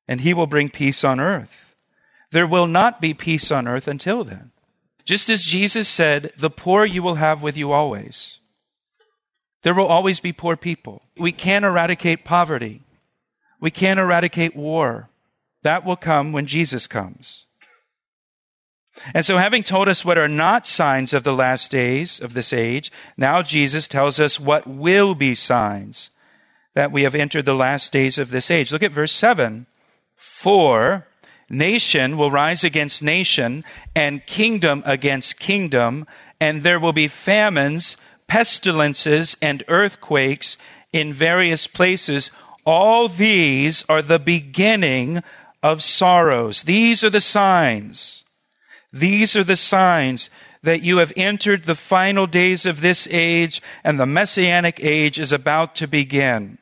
And 0.09 0.23
He 0.23 0.35
will 0.35 0.49
bring 0.49 0.69
peace 0.69 1.05
on 1.05 1.21
earth. 1.21 1.77
There 2.33 2.49
will 2.49 2.67
not 2.67 3.01
be 3.01 3.15
peace 3.15 3.53
on 3.53 3.69
earth 3.69 3.87
until 3.87 4.25
then. 4.25 4.51
Just 5.05 5.31
as 5.31 5.45
Jesus 5.45 5.87
said, 5.87 6.33
the 6.37 6.51
poor 6.51 6.85
you 6.85 7.01
will 7.01 7.15
have 7.15 7.45
with 7.45 7.57
you 7.57 7.71
always. 7.71 8.41
There 9.63 9.73
will 9.73 9.87
always 9.87 10.19
be 10.19 10.33
poor 10.33 10.57
people. 10.57 11.03
We 11.17 11.31
can't 11.31 11.65
eradicate 11.65 12.25
poverty. 12.25 12.81
We 13.65 13.71
can't 13.71 13.99
eradicate 13.99 14.55
war. 14.55 15.09
That 15.63 15.87
will 15.87 15.97
come 15.97 16.33
when 16.33 16.45
Jesus 16.45 16.87
comes. 16.87 17.47
And 19.15 19.25
so, 19.25 19.39
having 19.39 19.63
told 19.63 19.89
us 19.89 20.05
what 20.05 20.19
are 20.19 20.29
not 20.29 20.67
signs 20.67 21.15
of 21.15 21.25
the 21.25 21.33
last 21.33 21.71
days 21.71 22.21
of 22.21 22.35
this 22.35 22.53
age, 22.53 22.93
now 23.17 23.41
Jesus 23.41 23.89
tells 23.89 24.21
us 24.21 24.39
what 24.39 24.67
will 24.67 25.15
be 25.15 25.35
signs 25.35 26.11
that 26.75 26.93
we 26.93 27.05
have 27.05 27.15
entered 27.15 27.47
the 27.47 27.55
last 27.55 27.91
days 27.91 28.19
of 28.19 28.29
this 28.29 28.51
age. 28.51 28.71
Look 28.71 28.83
at 28.83 28.93
verse 28.93 29.13
7. 29.13 29.65
For 30.15 31.07
nation 31.49 32.19
will 32.19 32.31
rise 32.31 32.65
against 32.65 33.03
nation, 33.03 33.65
and 33.97 34.27
kingdom 34.27 34.83
against 34.85 35.41
kingdom, 35.41 36.07
and 36.39 36.65
there 36.65 36.79
will 36.79 36.93
be 36.93 37.09
famines, 37.09 37.97
pestilences, 38.27 39.39
and 39.41 39.65
earthquakes 39.69 40.59
in 40.93 41.15
various 41.15 41.67
places. 41.67 42.31
All 42.65 43.09
these 43.09 43.85
are 43.89 44.03
the 44.03 44.19
beginning 44.19 45.23
of 45.63 45.83
sorrows. 45.83 46.63
These 46.63 47.05
are 47.05 47.11
the 47.11 47.21
signs 47.21 48.25
these 48.95 49.35
are 49.35 49.43
the 49.43 49.57
signs 49.57 50.31
that 50.63 50.83
you 50.83 50.99
have 50.99 51.13
entered 51.17 51.65
the 51.65 51.75
final 51.75 52.29
days 52.29 52.65
of 52.65 52.81
this 52.81 53.09
age 53.11 53.61
and 53.83 53.99
the 53.99 54.07
messianic 54.07 54.79
age 54.81 55.19
is 55.19 55.33
about 55.33 55.75
to 55.75 55.89
begin. 55.89 56.59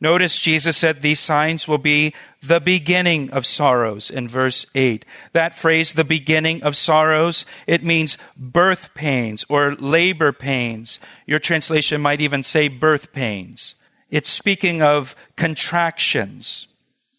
Notice 0.00 0.40
Jesus 0.40 0.76
said 0.76 1.00
these 1.00 1.20
signs 1.20 1.68
will 1.68 1.78
be 1.78 2.12
the 2.42 2.58
beginning 2.58 3.30
of 3.30 3.46
sorrows 3.46 4.10
in 4.10 4.26
verse 4.26 4.66
8. 4.74 5.04
That 5.32 5.56
phrase, 5.56 5.92
the 5.92 6.04
beginning 6.04 6.64
of 6.64 6.76
sorrows, 6.76 7.46
it 7.68 7.84
means 7.84 8.18
birth 8.36 8.92
pains 8.94 9.46
or 9.48 9.76
labor 9.76 10.32
pains. 10.32 10.98
Your 11.24 11.38
translation 11.38 12.00
might 12.00 12.20
even 12.20 12.42
say 12.42 12.66
birth 12.66 13.12
pains. 13.12 13.76
It's 14.14 14.30
speaking 14.30 14.80
of 14.80 15.16
contractions. 15.36 16.68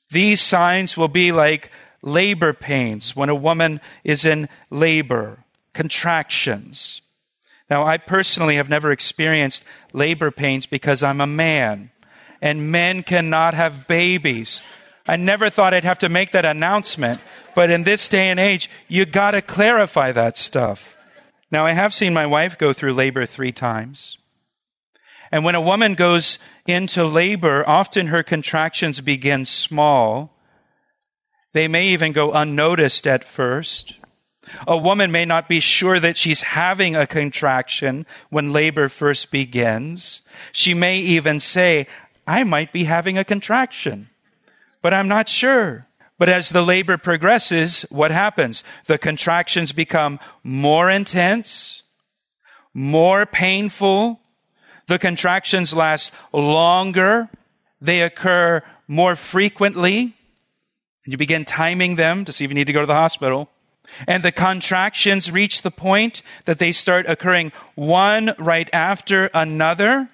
These 0.09 0.41
signs 0.41 0.95
will 0.95 1.09
be 1.09 1.31
like 1.31 1.69
labor 2.01 2.53
pains 2.53 3.15
when 3.15 3.29
a 3.29 3.35
woman 3.35 3.81
is 4.03 4.23
in 4.23 4.47
labor, 4.69 5.43
contractions. 5.73 7.01
Now, 7.69 7.85
I 7.85 7.97
personally 7.97 8.55
have 8.55 8.69
never 8.69 8.91
experienced 8.91 9.63
labor 9.91 10.31
pains 10.31 10.67
because 10.67 11.03
I'm 11.03 11.19
a 11.19 11.27
man, 11.27 11.91
and 12.41 12.71
men 12.71 13.03
cannot 13.03 13.53
have 13.55 13.87
babies 13.87 14.61
I 15.07 15.17
never 15.17 15.49
thought 15.49 15.73
I'd 15.73 15.83
have 15.83 15.99
to 15.99 16.09
make 16.09 16.31
that 16.31 16.45
announcement, 16.45 17.21
but 17.53 17.69
in 17.69 17.83
this 17.83 18.09
day 18.09 18.29
and 18.29 18.39
age, 18.39 18.69
you 18.87 19.05
gotta 19.05 19.41
clarify 19.41 20.11
that 20.11 20.37
stuff. 20.37 20.97
Now, 21.51 21.65
I 21.65 21.73
have 21.73 21.93
seen 21.93 22.13
my 22.13 22.25
wife 22.25 22.57
go 22.57 22.73
through 22.73 22.93
labor 22.93 23.25
three 23.25 23.51
times. 23.51 24.17
And 25.31 25.43
when 25.43 25.55
a 25.55 25.61
woman 25.61 25.95
goes 25.95 26.39
into 26.67 27.05
labor, 27.05 27.67
often 27.67 28.07
her 28.07 28.23
contractions 28.23 29.01
begin 29.01 29.45
small. 29.45 30.37
They 31.53 31.67
may 31.67 31.87
even 31.87 32.11
go 32.11 32.31
unnoticed 32.31 33.07
at 33.07 33.23
first. 33.23 33.95
A 34.67 34.77
woman 34.77 35.11
may 35.11 35.25
not 35.25 35.49
be 35.49 35.59
sure 35.59 35.99
that 35.99 36.17
she's 36.17 36.43
having 36.43 36.95
a 36.95 37.07
contraction 37.07 38.05
when 38.29 38.53
labor 38.53 38.89
first 38.89 39.31
begins. 39.31 40.21
She 40.51 40.73
may 40.73 40.99
even 40.99 41.39
say, 41.39 41.87
I 42.27 42.43
might 42.43 42.71
be 42.71 42.83
having 42.83 43.17
a 43.17 43.23
contraction 43.23 44.09
but 44.85 44.93
I'm 44.93 45.07
not 45.07 45.27
sure. 45.27 45.87
But 46.19 46.29
as 46.29 46.49
the 46.49 46.61
labor 46.61 46.95
progresses, 46.99 47.87
what 47.89 48.11
happens? 48.11 48.63
The 48.85 48.99
contractions 48.99 49.71
become 49.71 50.19
more 50.43 50.91
intense, 50.91 51.81
more 52.71 53.25
painful. 53.25 54.19
The 54.87 54.99
contractions 54.99 55.73
last 55.73 56.11
longer. 56.31 57.29
They 57.81 58.01
occur 58.01 58.63
more 58.87 59.15
frequently. 59.15 60.15
And 61.05 61.11
you 61.11 61.17
begin 61.17 61.45
timing 61.45 61.95
them 61.95 62.25
to 62.25 62.33
see 62.33 62.45
if 62.45 62.51
you 62.51 62.55
need 62.55 62.67
to 62.67 62.73
go 62.73 62.81
to 62.81 62.87
the 62.87 62.93
hospital. 62.93 63.49
And 64.07 64.23
the 64.23 64.31
contractions 64.31 65.31
reach 65.31 65.61
the 65.61 65.71
point 65.71 66.21
that 66.45 66.59
they 66.59 66.71
start 66.71 67.05
occurring 67.07 67.51
one 67.75 68.33
right 68.39 68.69
after 68.73 69.29
another 69.33 70.09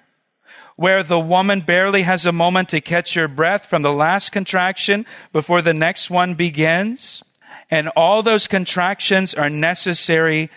where 0.76 1.02
the 1.02 1.20
woman 1.20 1.60
barely 1.60 2.02
has 2.02 2.26
a 2.26 2.32
moment 2.32 2.68
to 2.70 2.80
catch 2.80 3.14
her 3.14 3.28
breath 3.28 3.66
from 3.66 3.82
the 3.82 3.92
last 3.92 4.30
contraction 4.30 5.06
before 5.32 5.62
the 5.62 5.74
next 5.74 6.10
one 6.10 6.34
begins. 6.34 7.22
And 7.70 7.88
all 7.90 8.22
those 8.22 8.48
contractions 8.48 9.34
are 9.34 9.50
necessary 9.50 10.50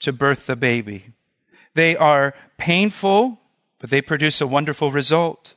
to 0.00 0.12
birth 0.12 0.46
the 0.46 0.56
baby. 0.56 1.06
They 1.74 1.96
are 1.96 2.34
painful, 2.56 3.40
but 3.78 3.90
they 3.90 4.00
produce 4.00 4.40
a 4.40 4.46
wonderful 4.46 4.90
result. 4.90 5.54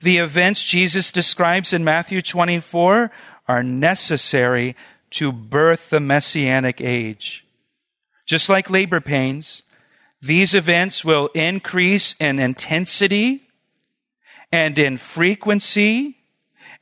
The 0.00 0.18
events 0.18 0.62
Jesus 0.62 1.12
describes 1.12 1.72
in 1.72 1.84
Matthew 1.84 2.22
24 2.22 3.10
are 3.46 3.62
necessary 3.62 4.74
to 5.10 5.32
birth 5.32 5.90
the 5.90 6.00
messianic 6.00 6.80
age. 6.80 7.46
Just 8.26 8.48
like 8.48 8.70
labor 8.70 9.00
pains, 9.00 9.62
these 10.20 10.54
events 10.54 11.04
will 11.04 11.28
increase 11.34 12.14
in 12.18 12.38
intensity 12.38 13.42
and 14.50 14.78
in 14.78 14.96
frequency, 14.96 16.16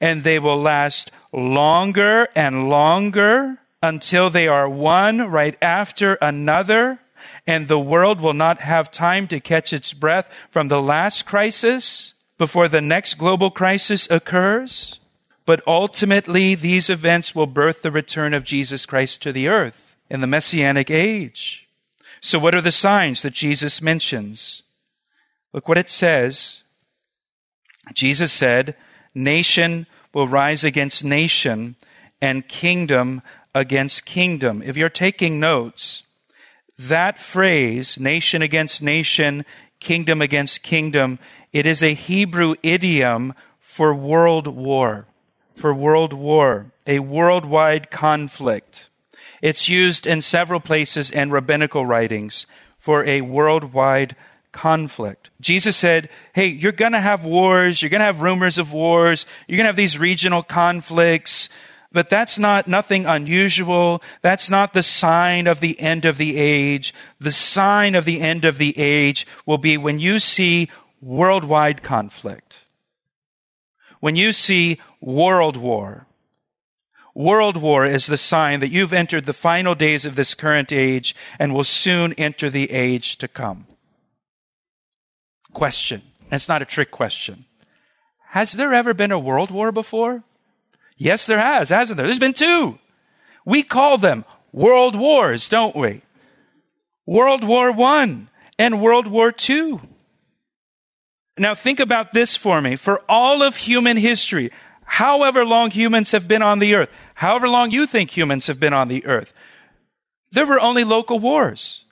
and 0.01 0.23
they 0.23 0.39
will 0.39 0.61
last 0.61 1.11
longer 1.33 2.29
and 2.37 2.69
longer 2.69 3.59
until 3.83 4.31
they 4.31 4.47
are 4.47 4.69
one 4.69 5.19
right 5.31 5.57
after 5.61 6.15
another, 6.15 7.01
and 7.47 7.69
the 7.69 7.79
world 7.79 8.21
will 8.21 8.35
not 8.35 8.61
have 8.61 8.91
time 8.91 9.27
to 9.29 9.41
catch 9.41 9.73
its 9.73 9.93
breath 9.93 10.29
from 10.51 10.69
the 10.69 10.81
last 10.81 11.27
crisis 11.27 12.15
before 12.39 12.69
the 12.69 12.81
next 12.81 13.15
global 13.15 13.51
crisis 13.51 14.09
occurs. 14.11 14.99
But 15.45 15.63
ultimately, 15.67 16.55
these 16.55 16.89
events 16.89 17.35
will 17.35 17.47
birth 17.47 17.83
the 17.83 17.91
return 17.91 18.33
of 18.35 18.45
Jesus 18.45 18.87
Christ 18.87 19.23
to 19.23 19.33
the 19.33 19.49
earth 19.49 19.97
in 20.09 20.21
the 20.21 20.27
Messianic 20.27 20.91
age. 20.91 21.69
So, 22.21 22.39
what 22.39 22.55
are 22.55 22.61
the 22.61 22.71
signs 22.71 23.23
that 23.23 23.33
Jesus 23.33 23.83
mentions? 23.83 24.63
Look 25.53 25.69
what 25.69 25.79
it 25.79 25.89
says. 25.89 26.63
Jesus 27.93 28.33
said, 28.33 28.77
Nation 29.15 29.87
will 30.15 30.29
rise 30.29 30.63
against 30.65 31.05
nation 31.05 31.75
and 32.21 32.47
kingdom 32.47 33.23
against 33.55 34.07
kingdom. 34.07 34.63
If 34.65 34.77
you're 34.77 34.89
taking 34.89 35.41
notes, 35.41 36.05
that 36.79 37.19
phrase, 37.19 37.99
nation 37.99 38.43
against 38.43 38.83
nation, 38.83 39.45
kingdom 39.81 40.23
against 40.23 40.63
kingdom, 40.63 41.19
it 41.53 41.67
is 41.67 41.83
a 41.83 41.95
Hebrew 41.95 42.55
idiom 42.63 43.35
for 43.59 43.95
world 43.95 44.47
war. 44.47 45.07
For 45.55 45.75
world 45.75 46.13
war. 46.13 46.73
A 46.87 46.99
worldwide 47.01 47.91
conflict. 47.91 48.89
It's 49.41 49.69
used 49.69 50.07
in 50.07 50.23
several 50.23 50.61
places 50.61 51.11
in 51.11 51.31
rabbinical 51.31 51.85
writings 51.85 52.47
for 52.79 53.05
a 53.05 53.21
worldwide 53.21 54.17
conflict. 54.53 55.31
Jesus 55.41 55.77
said, 55.77 56.09
Hey, 56.33 56.47
you're 56.47 56.73
going 56.73 56.93
to 56.93 57.01
have 57.01 57.25
wars. 57.25 57.83
You're 57.83 57.91
going 57.91 58.01
to 58.01 58.07
have 58.07 58.23
rumors 58.23 58.59
of 58.59 58.73
wars. 58.73 59.27
You're 59.47 59.57
going 59.57 59.65
to 59.65 59.71
have 59.71 59.77
these 59.77 59.99
regional 59.99 60.43
conflicts. 60.43 61.49
But 61.93 62.09
that's 62.09 62.39
not 62.39 62.69
nothing 62.69 63.05
unusual. 63.07 64.03
That's 64.23 64.49
not 64.49 64.73
the 64.73 64.83
sign 64.83 65.47
of 65.47 65.61
the 65.61 65.79
end 65.79 66.05
of 66.05 66.17
the 66.17 66.37
age. 66.37 66.95
The 67.21 67.31
sign 67.31 67.95
of 67.95 68.05
the 68.05 68.21
end 68.21 68.45
of 68.45 68.59
the 68.59 68.77
age 68.79 69.27
will 69.45 69.59
be 69.59 69.77
when 69.77 69.99
you 69.99 70.19
see 70.19 70.69
worldwide 71.01 71.83
conflict. 71.83 72.65
When 74.01 74.17
you 74.17 74.33
see 74.33 74.81
world 75.01 75.57
war. 75.57 76.07
World 77.15 77.59
war 77.59 77.85
is 77.85 78.07
the 78.07 78.17
sign 78.17 78.61
that 78.61 78.71
you've 78.71 78.95
entered 78.95 79.27
the 79.27 79.35
final 79.35 79.75
days 79.75 80.07
of 80.07 80.17
this 80.17 80.35
current 80.35 80.73
age 80.73 81.15
and 81.39 81.55
will 81.55 81.65
soon 81.65 82.15
enter 82.15 82.49
the 82.49 82.71
age 82.71 83.19
to 83.19 83.29
come. 83.29 83.67
Question. 85.53 86.01
And 86.25 86.35
it's 86.35 86.49
not 86.49 86.63
a 86.63 86.65
trick 86.65 86.91
question. 86.91 87.45
Has 88.31 88.53
there 88.53 88.73
ever 88.73 88.95
been 88.95 89.13
a 89.13 89.19
world 89.19 89.51
war 89.51 89.71
before? 89.73 90.25
Yes, 91.03 91.27
there 91.27 91.41
has, 91.41 91.71
hasn't 91.71 91.97
there? 91.97 92.07
There's 92.07 92.21
been 92.21 92.33
two. 92.33 92.79
We 93.45 93.65
call 93.65 93.99
them 93.99 94.25
world 94.53 94.95
wars, 94.95 95.49
don't 95.49 95.75
we? 95.75 96.03
World 97.07 97.43
War 97.43 97.73
One 97.73 98.29
and 98.57 98.81
World 98.81 99.09
War 99.09 99.33
Two. 99.33 99.81
Now 101.37 101.57
think 101.57 101.81
about 101.81 102.13
this 102.13 102.37
for 102.37 102.61
me. 102.61 102.77
For 102.77 103.03
all 103.09 103.43
of 103.43 103.57
human 103.57 103.97
history, 103.97 104.53
however 104.85 105.45
long 105.45 105.73
humans 105.73 106.13
have 106.13 106.29
been 106.29 106.41
on 106.41 106.61
the 106.61 106.77
earth, 106.77 106.91
however 107.15 107.49
long 107.49 107.73
you 107.73 107.85
think 107.85 108.17
humans 108.17 108.47
have 108.47 108.61
been 108.61 108.73
on 108.73 108.87
the 108.87 109.05
earth, 109.05 109.33
there 110.31 110.47
were 110.47 110.61
only 110.61 110.85
local 110.85 111.19
wars. 111.19 111.85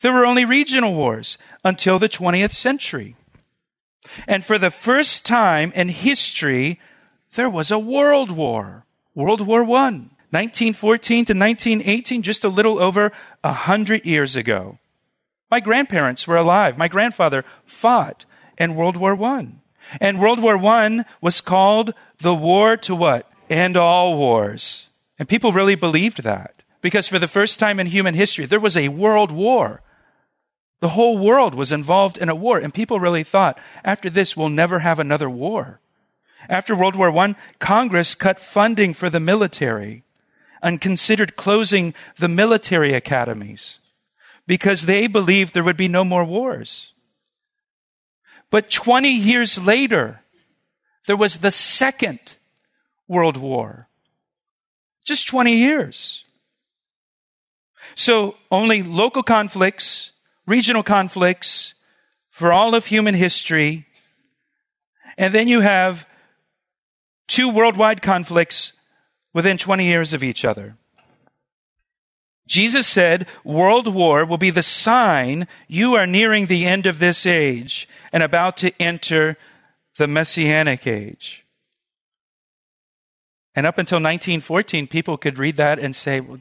There 0.00 0.12
were 0.12 0.26
only 0.26 0.44
regional 0.44 0.92
wars 0.92 1.38
until 1.62 2.00
the 2.00 2.08
20th 2.08 2.50
century. 2.50 3.14
And 4.26 4.44
for 4.44 4.58
the 4.58 4.72
first 4.72 5.24
time 5.24 5.70
in 5.76 5.88
history, 5.88 6.80
there 7.34 7.50
was 7.50 7.70
a 7.70 7.78
world 7.78 8.30
war. 8.30 8.84
World 9.14 9.40
War 9.40 9.62
I, 9.62 10.08
1914 10.30 11.24
to 11.24 11.34
1918, 11.34 12.22
just 12.22 12.44
a 12.44 12.48
little 12.48 12.80
over 12.80 13.12
a 13.42 13.52
hundred 13.52 14.04
years 14.04 14.36
ago. 14.36 14.78
My 15.50 15.60
grandparents 15.60 16.26
were 16.26 16.36
alive. 16.36 16.76
My 16.76 16.88
grandfather 16.88 17.44
fought 17.64 18.24
in 18.58 18.74
World 18.74 18.96
War 18.96 19.20
I. 19.22 19.48
And 20.00 20.20
World 20.20 20.40
War 20.40 20.56
I 20.64 21.04
was 21.20 21.40
called 21.40 21.94
the 22.20 22.34
war 22.34 22.76
to 22.78 22.94
what? 22.94 23.30
End 23.48 23.76
all 23.76 24.16
wars. 24.16 24.88
And 25.18 25.28
people 25.28 25.52
really 25.52 25.74
believed 25.74 26.22
that. 26.22 26.54
Because 26.80 27.08
for 27.08 27.18
the 27.18 27.26
first 27.26 27.58
time 27.58 27.80
in 27.80 27.86
human 27.88 28.14
history, 28.14 28.46
there 28.46 28.60
was 28.60 28.76
a 28.76 28.88
world 28.88 29.32
war. 29.32 29.82
The 30.80 30.90
whole 30.90 31.18
world 31.18 31.54
was 31.54 31.72
involved 31.72 32.18
in 32.18 32.28
a 32.28 32.34
war. 32.34 32.58
And 32.58 32.72
people 32.72 33.00
really 33.00 33.24
thought, 33.24 33.58
after 33.82 34.08
this, 34.08 34.36
we'll 34.36 34.48
never 34.48 34.78
have 34.80 34.98
another 34.98 35.28
war. 35.28 35.80
After 36.48 36.74
World 36.74 36.96
War 36.96 37.16
I, 37.16 37.34
Congress 37.58 38.14
cut 38.14 38.40
funding 38.40 38.94
for 38.94 39.10
the 39.10 39.20
military 39.20 40.04
and 40.62 40.80
considered 40.80 41.36
closing 41.36 41.94
the 42.16 42.28
military 42.28 42.94
academies 42.94 43.80
because 44.46 44.86
they 44.86 45.06
believed 45.06 45.52
there 45.52 45.62
would 45.62 45.76
be 45.76 45.88
no 45.88 46.04
more 46.04 46.24
wars. 46.24 46.94
But 48.50 48.70
20 48.70 49.10
years 49.10 49.62
later, 49.62 50.22
there 51.06 51.16
was 51.16 51.38
the 51.38 51.50
Second 51.50 52.36
World 53.06 53.36
War. 53.36 53.88
Just 55.04 55.28
20 55.28 55.54
years. 55.54 56.24
So 57.94 58.36
only 58.50 58.82
local 58.82 59.22
conflicts, 59.22 60.12
regional 60.46 60.82
conflicts 60.82 61.74
for 62.30 62.52
all 62.52 62.74
of 62.74 62.86
human 62.86 63.14
history. 63.14 63.86
And 65.16 65.34
then 65.34 65.48
you 65.48 65.60
have 65.60 66.06
two 67.28 67.48
worldwide 67.48 68.02
conflicts 68.02 68.72
within 69.32 69.56
20 69.56 69.86
years 69.86 70.12
of 70.12 70.24
each 70.24 70.44
other. 70.44 70.76
Jesus 72.48 72.86
said, 72.86 73.26
World 73.44 73.86
war 73.86 74.24
will 74.24 74.38
be 74.38 74.50
the 74.50 74.62
sign 74.62 75.46
you 75.68 75.94
are 75.94 76.06
nearing 76.06 76.46
the 76.46 76.64
end 76.64 76.86
of 76.86 76.98
this 76.98 77.26
age 77.26 77.86
and 78.10 78.22
about 78.22 78.56
to 78.56 78.72
enter 78.80 79.36
the 79.98 80.06
Messianic 80.06 80.86
age. 80.86 81.44
And 83.54 83.66
up 83.66 83.76
until 83.76 83.96
1914, 83.96 84.86
people 84.86 85.18
could 85.18 85.38
read 85.38 85.56
that 85.56 85.78
and 85.78 85.94
say, 85.94 86.20
well, 86.20 86.40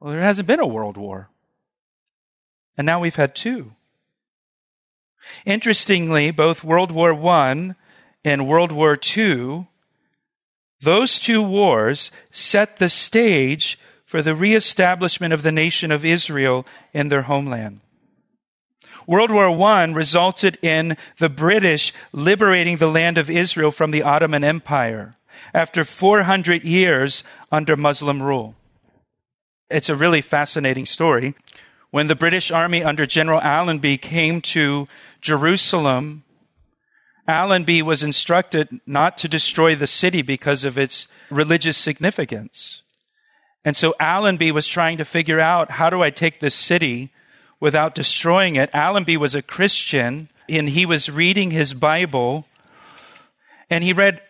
well, 0.00 0.12
there 0.12 0.22
hasn't 0.22 0.48
been 0.48 0.60
a 0.60 0.66
world 0.66 0.96
war. 0.96 1.28
And 2.76 2.84
now 2.84 2.98
we've 2.98 3.16
had 3.16 3.34
two. 3.34 3.72
Interestingly, 5.44 6.32
both 6.32 6.64
World 6.64 6.90
War 6.90 7.14
I 7.14 7.74
and 8.24 8.48
World 8.48 8.72
War 8.72 8.98
II 9.16 9.68
Those 10.82 11.20
two 11.20 11.40
wars 11.42 12.10
set 12.32 12.78
the 12.78 12.88
stage 12.88 13.78
for 14.04 14.20
the 14.20 14.34
reestablishment 14.34 15.32
of 15.32 15.42
the 15.42 15.52
nation 15.52 15.92
of 15.92 16.04
Israel 16.04 16.66
in 16.92 17.08
their 17.08 17.22
homeland. 17.22 17.80
World 19.06 19.30
War 19.30 19.48
I 19.48 19.84
resulted 19.84 20.58
in 20.60 20.96
the 21.18 21.28
British 21.28 21.92
liberating 22.12 22.76
the 22.76 22.90
land 22.90 23.16
of 23.16 23.30
Israel 23.30 23.70
from 23.70 23.90
the 23.90 24.02
Ottoman 24.02 24.44
Empire 24.44 25.16
after 25.54 25.84
400 25.84 26.62
years 26.62 27.24
under 27.50 27.76
Muslim 27.76 28.22
rule. 28.22 28.54
It's 29.70 29.88
a 29.88 29.96
really 29.96 30.20
fascinating 30.20 30.86
story. 30.86 31.34
When 31.90 32.08
the 32.08 32.14
British 32.14 32.50
Army 32.50 32.82
under 32.82 33.06
General 33.06 33.40
Allenby 33.40 33.98
came 33.98 34.40
to 34.42 34.88
Jerusalem, 35.20 36.24
Allenby 37.32 37.82
was 37.82 38.02
instructed 38.02 38.80
not 38.86 39.16
to 39.18 39.28
destroy 39.28 39.74
the 39.74 39.86
city 39.86 40.22
because 40.22 40.64
of 40.64 40.78
its 40.78 41.08
religious 41.30 41.76
significance. 41.76 42.82
And 43.64 43.76
so 43.76 43.94
Allenby 43.98 44.52
was 44.52 44.66
trying 44.66 44.98
to 44.98 45.04
figure 45.04 45.40
out 45.40 45.72
how 45.72 45.88
do 45.88 46.02
I 46.02 46.10
take 46.10 46.40
this 46.40 46.54
city 46.54 47.10
without 47.58 47.94
destroying 47.94 48.56
it. 48.56 48.70
Allenby 48.74 49.16
was 49.16 49.34
a 49.34 49.42
Christian 49.42 50.28
and 50.48 50.68
he 50.68 50.84
was 50.84 51.08
reading 51.08 51.50
his 51.50 51.74
Bible 51.74 52.46
and 53.70 53.82
he 53.82 53.92
read 53.92 54.20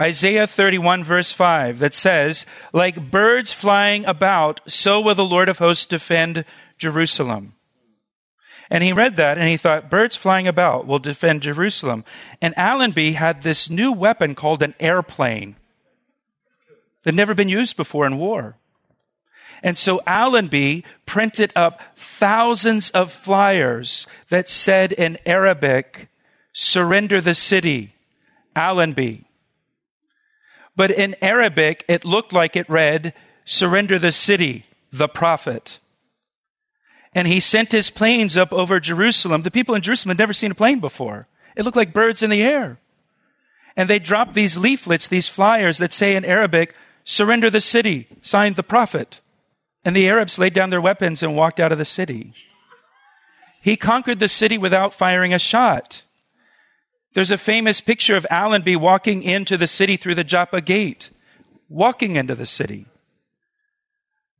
Isaiah 0.00 0.46
31 0.46 1.04
verse 1.04 1.32
5 1.32 1.78
that 1.78 1.94
says, 1.94 2.46
like 2.72 3.10
birds 3.10 3.52
flying 3.52 4.04
about, 4.04 4.60
so 4.70 5.00
will 5.00 5.14
the 5.14 5.24
Lord 5.24 5.48
of 5.48 5.58
hosts 5.58 5.86
defend 5.86 6.44
Jerusalem. 6.76 7.54
And 8.70 8.84
he 8.84 8.92
read 8.92 9.16
that 9.16 9.38
and 9.38 9.48
he 9.48 9.56
thought, 9.56 9.90
birds 9.90 10.16
flying 10.16 10.46
about 10.46 10.86
will 10.86 10.98
defend 10.98 11.42
Jerusalem. 11.42 12.04
And 12.42 12.56
Allenby 12.56 13.12
had 13.12 13.42
this 13.42 13.70
new 13.70 13.92
weapon 13.92 14.34
called 14.34 14.62
an 14.62 14.74
airplane 14.78 15.56
that 17.02 17.12
had 17.12 17.16
never 17.16 17.34
been 17.34 17.48
used 17.48 17.76
before 17.76 18.06
in 18.06 18.18
war. 18.18 18.56
And 19.62 19.76
so 19.76 20.00
Allenby 20.06 20.84
printed 21.06 21.52
up 21.56 21.80
thousands 21.96 22.90
of 22.90 23.10
flyers 23.10 24.06
that 24.28 24.48
said 24.48 24.92
in 24.92 25.18
Arabic, 25.26 26.08
surrender 26.52 27.20
the 27.20 27.34
city, 27.34 27.94
Allenby. 28.54 29.24
But 30.76 30.90
in 30.90 31.16
Arabic, 31.20 31.84
it 31.88 32.04
looked 32.04 32.32
like 32.32 32.54
it 32.54 32.68
read, 32.70 33.14
surrender 33.44 33.98
the 33.98 34.12
city, 34.12 34.66
the 34.92 35.08
prophet. 35.08 35.80
And 37.14 37.26
he 37.26 37.40
sent 37.40 37.72
his 37.72 37.90
planes 37.90 38.36
up 38.36 38.52
over 38.52 38.80
Jerusalem. 38.80 39.42
The 39.42 39.50
people 39.50 39.74
in 39.74 39.82
Jerusalem 39.82 40.10
had 40.10 40.18
never 40.18 40.32
seen 40.32 40.50
a 40.50 40.54
plane 40.54 40.80
before. 40.80 41.26
It 41.56 41.64
looked 41.64 41.76
like 41.76 41.92
birds 41.92 42.22
in 42.22 42.30
the 42.30 42.42
air. 42.42 42.78
And 43.76 43.88
they 43.88 43.98
dropped 43.98 44.34
these 44.34 44.58
leaflets, 44.58 45.08
these 45.08 45.28
flyers 45.28 45.78
that 45.78 45.92
say 45.92 46.14
in 46.16 46.24
Arabic, 46.24 46.74
surrender 47.04 47.48
the 47.48 47.60
city, 47.60 48.08
signed 48.22 48.56
the 48.56 48.62
prophet. 48.62 49.20
And 49.84 49.94
the 49.94 50.08
Arabs 50.08 50.38
laid 50.38 50.52
down 50.52 50.70
their 50.70 50.80
weapons 50.80 51.22
and 51.22 51.36
walked 51.36 51.60
out 51.60 51.72
of 51.72 51.78
the 51.78 51.84
city. 51.84 52.34
He 53.60 53.76
conquered 53.76 54.20
the 54.20 54.28
city 54.28 54.58
without 54.58 54.94
firing 54.94 55.32
a 55.32 55.38
shot. 55.38 56.02
There's 57.14 57.30
a 57.30 57.38
famous 57.38 57.80
picture 57.80 58.16
of 58.16 58.26
Allenby 58.30 58.76
walking 58.76 59.22
into 59.22 59.56
the 59.56 59.66
city 59.66 59.96
through 59.96 60.14
the 60.14 60.24
Joppa 60.24 60.60
gate, 60.60 61.10
walking 61.68 62.16
into 62.16 62.34
the 62.34 62.46
city. 62.46 62.86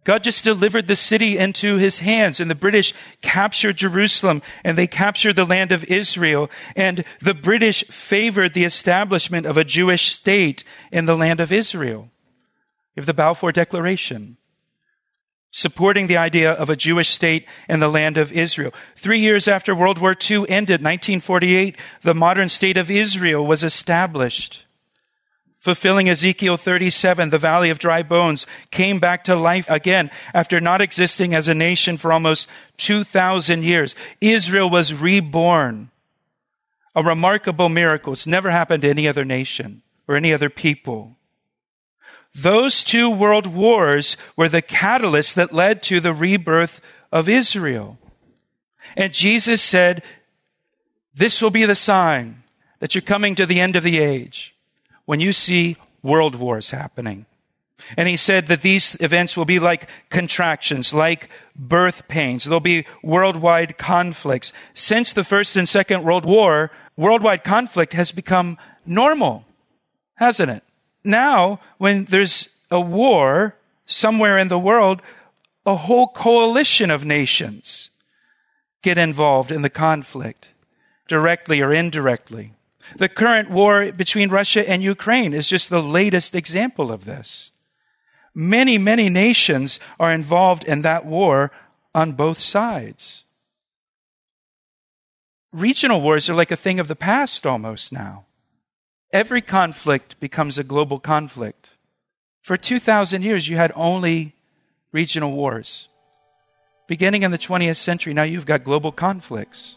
God 0.09 0.25
just 0.25 0.43
delivered 0.43 0.89
the 0.89 0.97
city 0.97 1.37
into 1.37 1.77
his 1.77 1.99
hands, 1.99 2.41
and 2.41 2.51
the 2.51 2.55
British 2.55 2.95
captured 3.21 3.77
Jerusalem, 3.77 4.41
and 4.65 4.79
they 4.79 4.87
captured 4.87 5.37
the 5.37 5.45
land 5.45 5.71
of 5.71 5.85
Israel, 5.85 6.51
and 6.75 7.05
the 7.21 7.35
British 7.35 7.85
favored 7.89 8.55
the 8.55 8.65
establishment 8.65 9.45
of 9.45 9.59
a 9.59 9.65
Jewish 9.65 10.11
state 10.11 10.65
in 10.91 11.05
the 11.05 11.15
land 11.15 11.41
of 11.41 11.53
Israel. 11.53 12.09
You 12.97 13.03
have 13.03 13.07
the 13.07 13.13
Balfour 13.13 13.53
Declaration 13.53 14.39
supporting 15.51 16.07
the 16.07 16.17
idea 16.17 16.53
of 16.53 16.71
a 16.71 16.77
Jewish 16.77 17.11
state 17.11 17.47
in 17.69 17.81
the 17.81 17.89
land 17.89 18.17
of 18.17 18.33
Israel. 18.33 18.73
Three 18.97 19.21
years 19.21 19.47
after 19.47 19.75
World 19.75 19.99
War 19.99 20.13
II 20.13 20.49
ended, 20.49 20.81
1948, 20.81 21.77
the 22.01 22.15
modern 22.15 22.49
state 22.49 22.79
of 22.79 22.91
Israel 22.91 23.47
was 23.47 23.63
established. 23.63 24.65
Fulfilling 25.59 26.09
Ezekiel 26.09 26.57
37, 26.57 27.31
the 27.31 27.39
valley 27.39 27.71
of 27.71 27.81
dry 27.81 28.03
bones 28.03 28.47
came 28.71 29.01
back 29.01 29.25
to 29.25 29.35
life 29.35 29.69
again 29.69 30.11
after 30.33 30.61
not 30.61 30.81
existing 30.81 31.35
as 31.35 31.49
a 31.49 31.55
nation 31.55 31.97
for 31.97 32.13
almost 32.13 32.49
2,000 32.77 33.65
years. 33.65 33.97
Israel 34.21 34.71
was 34.71 34.95
reborn. 34.95 35.91
A 36.95 37.03
remarkable 37.03 37.69
miracle. 37.69 38.13
It's 38.13 38.27
never 38.27 38.51
happened 38.51 38.83
to 38.83 38.91
any 38.91 39.09
other 39.09 39.25
nation 39.25 39.83
or 40.07 40.17
any 40.17 40.33
other 40.33 40.49
people. 40.49 41.17
Those 42.35 42.85
two 42.85 43.11
world 43.11 43.47
wars 43.47 44.17
were 44.37 44.49
the 44.49 44.63
catalyst 44.63 45.35
that 45.35 45.53
led 45.53 45.83
to 45.85 45.99
the 45.99 46.15
rebirth 46.15 46.81
of 47.11 47.29
Israel. 47.29 47.99
And 48.97 49.13
Jesus 49.13 49.61
said, 49.61 50.05
This 51.15 51.43
will 51.43 51.51
be 51.51 51.65
the 51.65 51.75
sign 51.75 52.45
that 52.79 52.95
you're 52.95 53.03
coming 53.03 53.35
to 53.35 53.47
the 53.47 53.61
end 53.61 53.75
of 53.75 53.83
the 53.83 53.99
age 53.99 54.55
when 55.09 55.21
you 55.21 55.33
see 55.33 55.75
world 56.03 56.35
wars 56.35 56.69
happening. 56.69 57.25
And 57.97 58.07
he 58.07 58.17
said 58.19 58.49
that 58.49 58.61
these 58.61 58.95
events 59.01 59.39
will 59.39 59.47
be 59.47 59.59
like 59.59 59.89
contractions, 60.11 60.93
like 60.93 61.31
birth 61.57 62.07
pains. 62.09 62.45
There'll 62.45 62.61
be 62.61 62.85
worldwide 63.03 63.79
conflicts. 63.79 64.53
Since 64.75 65.15
the 65.15 65.25
First 65.25 65.57
and 65.57 65.67
Second 65.67 66.05
World 66.05 66.27
War, 66.27 66.71
worldwide 66.95 67.43
conflict 67.43 67.95
has 67.95 68.13
become 68.13 68.59
normal, 68.85 69.47
hasn't 70.17 70.51
it? 70.51 70.63
now, 71.03 71.59
when 71.79 72.05
there's 72.05 72.51
a 72.71 72.79
war 72.79 73.57
somewhere 73.87 74.37
in 74.37 74.49
the 74.49 74.59
world, 74.59 75.01
a 75.65 75.77
whole 75.77 76.09
coalition 76.09 76.91
of 76.91 77.07
nations 77.07 77.89
get 78.83 78.99
involved 78.99 79.51
in 79.51 79.63
the 79.63 79.71
conflict, 79.71 80.53
directly 81.07 81.63
or 81.63 81.73
indirectly. 81.73 82.53
The 82.97 83.09
current 83.09 83.51
war 83.51 83.93
between 83.93 84.31
Russia 84.31 84.69
and 84.69 84.83
Ukraine 84.83 85.35
is 85.35 85.49
just 85.49 85.71
the 85.71 85.83
latest 85.83 86.35
example 86.35 86.91
of 86.91 87.05
this. 87.05 87.51
Many, 88.35 88.79
many 88.79 89.09
nations 89.09 89.81
are 89.99 90.13
involved 90.13 90.65
in 90.65 90.83
that 90.83 91.05
war 91.05 91.51
on 91.95 92.13
both 92.13 92.39
sides. 92.39 93.25
Regional 95.53 96.01
wars 96.01 96.29
are 96.29 96.35
like 96.35 96.51
a 96.51 96.57
thing 96.57 96.79
of 96.79 96.89
the 96.89 96.97
past 96.97 97.47
almost 97.47 97.93
now. 97.93 98.27
Every 99.13 99.41
conflict 99.41 100.21
becomes 100.21 100.59
a 100.59 100.65
global 100.65 101.01
conflict. 101.01 101.71
For 102.43 102.57
2,000 102.57 103.23
years, 103.23 103.49
you 103.49 103.57
had 103.57 103.73
only 103.75 104.35
regional 104.93 105.33
wars. 105.33 105.89
Beginning 106.87 107.23
in 107.23 107.31
the 107.31 107.39
20th 107.39 107.77
century, 107.77 108.15
now 108.15 108.23
you've 108.23 108.47
got 108.47 108.65
global 108.65 108.93
conflicts. 108.93 109.77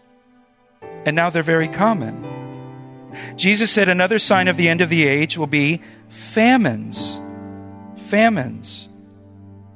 And 1.06 1.16
now 1.16 1.30
they're 1.30 1.44
very 1.44 1.68
common. 1.68 2.41
Jesus 3.36 3.72
said 3.72 3.90
another 3.90 4.20
sign 4.20 4.48
of 4.48 4.58
the 4.58 4.70
end 4.70 4.82
of 4.82 4.90
the 4.90 5.08
age 5.08 5.38
will 5.38 5.48
be 5.48 5.82
famines. 6.10 7.20
Famines. 8.08 8.88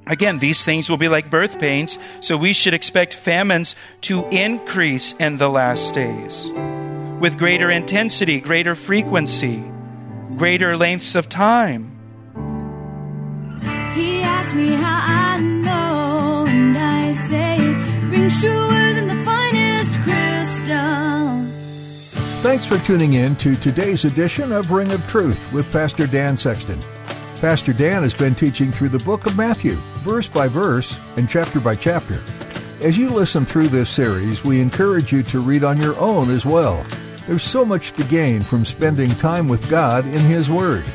Again, 0.07 0.37
these 0.37 0.63
things 0.63 0.89
will 0.89 0.97
be 0.97 1.07
like 1.07 1.31
birth 1.31 1.57
pains, 1.59 1.97
so 2.21 2.37
we 2.37 2.53
should 2.53 2.73
expect 2.73 3.13
famines 3.13 3.75
to 4.01 4.27
increase 4.29 5.13
in 5.13 5.37
the 5.37 5.49
last 5.49 5.95
days 5.95 6.51
with 7.19 7.37
greater 7.37 7.71
intensity, 7.71 8.39
greater 8.39 8.75
frequency, 8.75 9.63
greater 10.37 10.77
lengths 10.77 11.15
of 11.15 11.29
time. 11.29 11.91
He 13.95 14.21
asked 14.21 14.53
me 14.53 14.67
how 14.73 15.01
I 15.07 15.14
Thanks 22.45 22.63
for 22.63 22.77
tuning 22.77 23.13
in 23.13 23.35
to 23.37 23.55
today's 23.55 24.05
edition 24.05 24.51
of 24.51 24.69
Ring 24.69 24.91
of 24.91 25.05
Truth 25.07 25.51
with 25.51 25.69
Pastor 25.71 26.05
Dan 26.05 26.37
Sexton. 26.37 26.79
Pastor 27.41 27.73
Dan 27.73 28.03
has 28.03 28.13
been 28.13 28.35
teaching 28.35 28.71
through 28.71 28.89
the 28.89 29.03
book 29.03 29.25
of 29.25 29.35
Matthew, 29.35 29.73
verse 30.03 30.27
by 30.27 30.47
verse 30.47 30.95
and 31.17 31.27
chapter 31.27 31.59
by 31.59 31.73
chapter. 31.73 32.21
As 32.83 32.99
you 32.99 33.09
listen 33.09 33.47
through 33.47 33.69
this 33.69 33.89
series, 33.89 34.43
we 34.43 34.61
encourage 34.61 35.11
you 35.11 35.23
to 35.23 35.39
read 35.39 35.63
on 35.63 35.81
your 35.81 35.97
own 35.97 36.29
as 36.29 36.45
well. 36.45 36.85
There's 37.25 37.41
so 37.41 37.65
much 37.65 37.93
to 37.93 38.03
gain 38.03 38.43
from 38.43 38.63
spending 38.63 39.09
time 39.09 39.47
with 39.47 39.67
God 39.67 40.05
in 40.05 40.19
His 40.19 40.47
Word. 40.47 40.85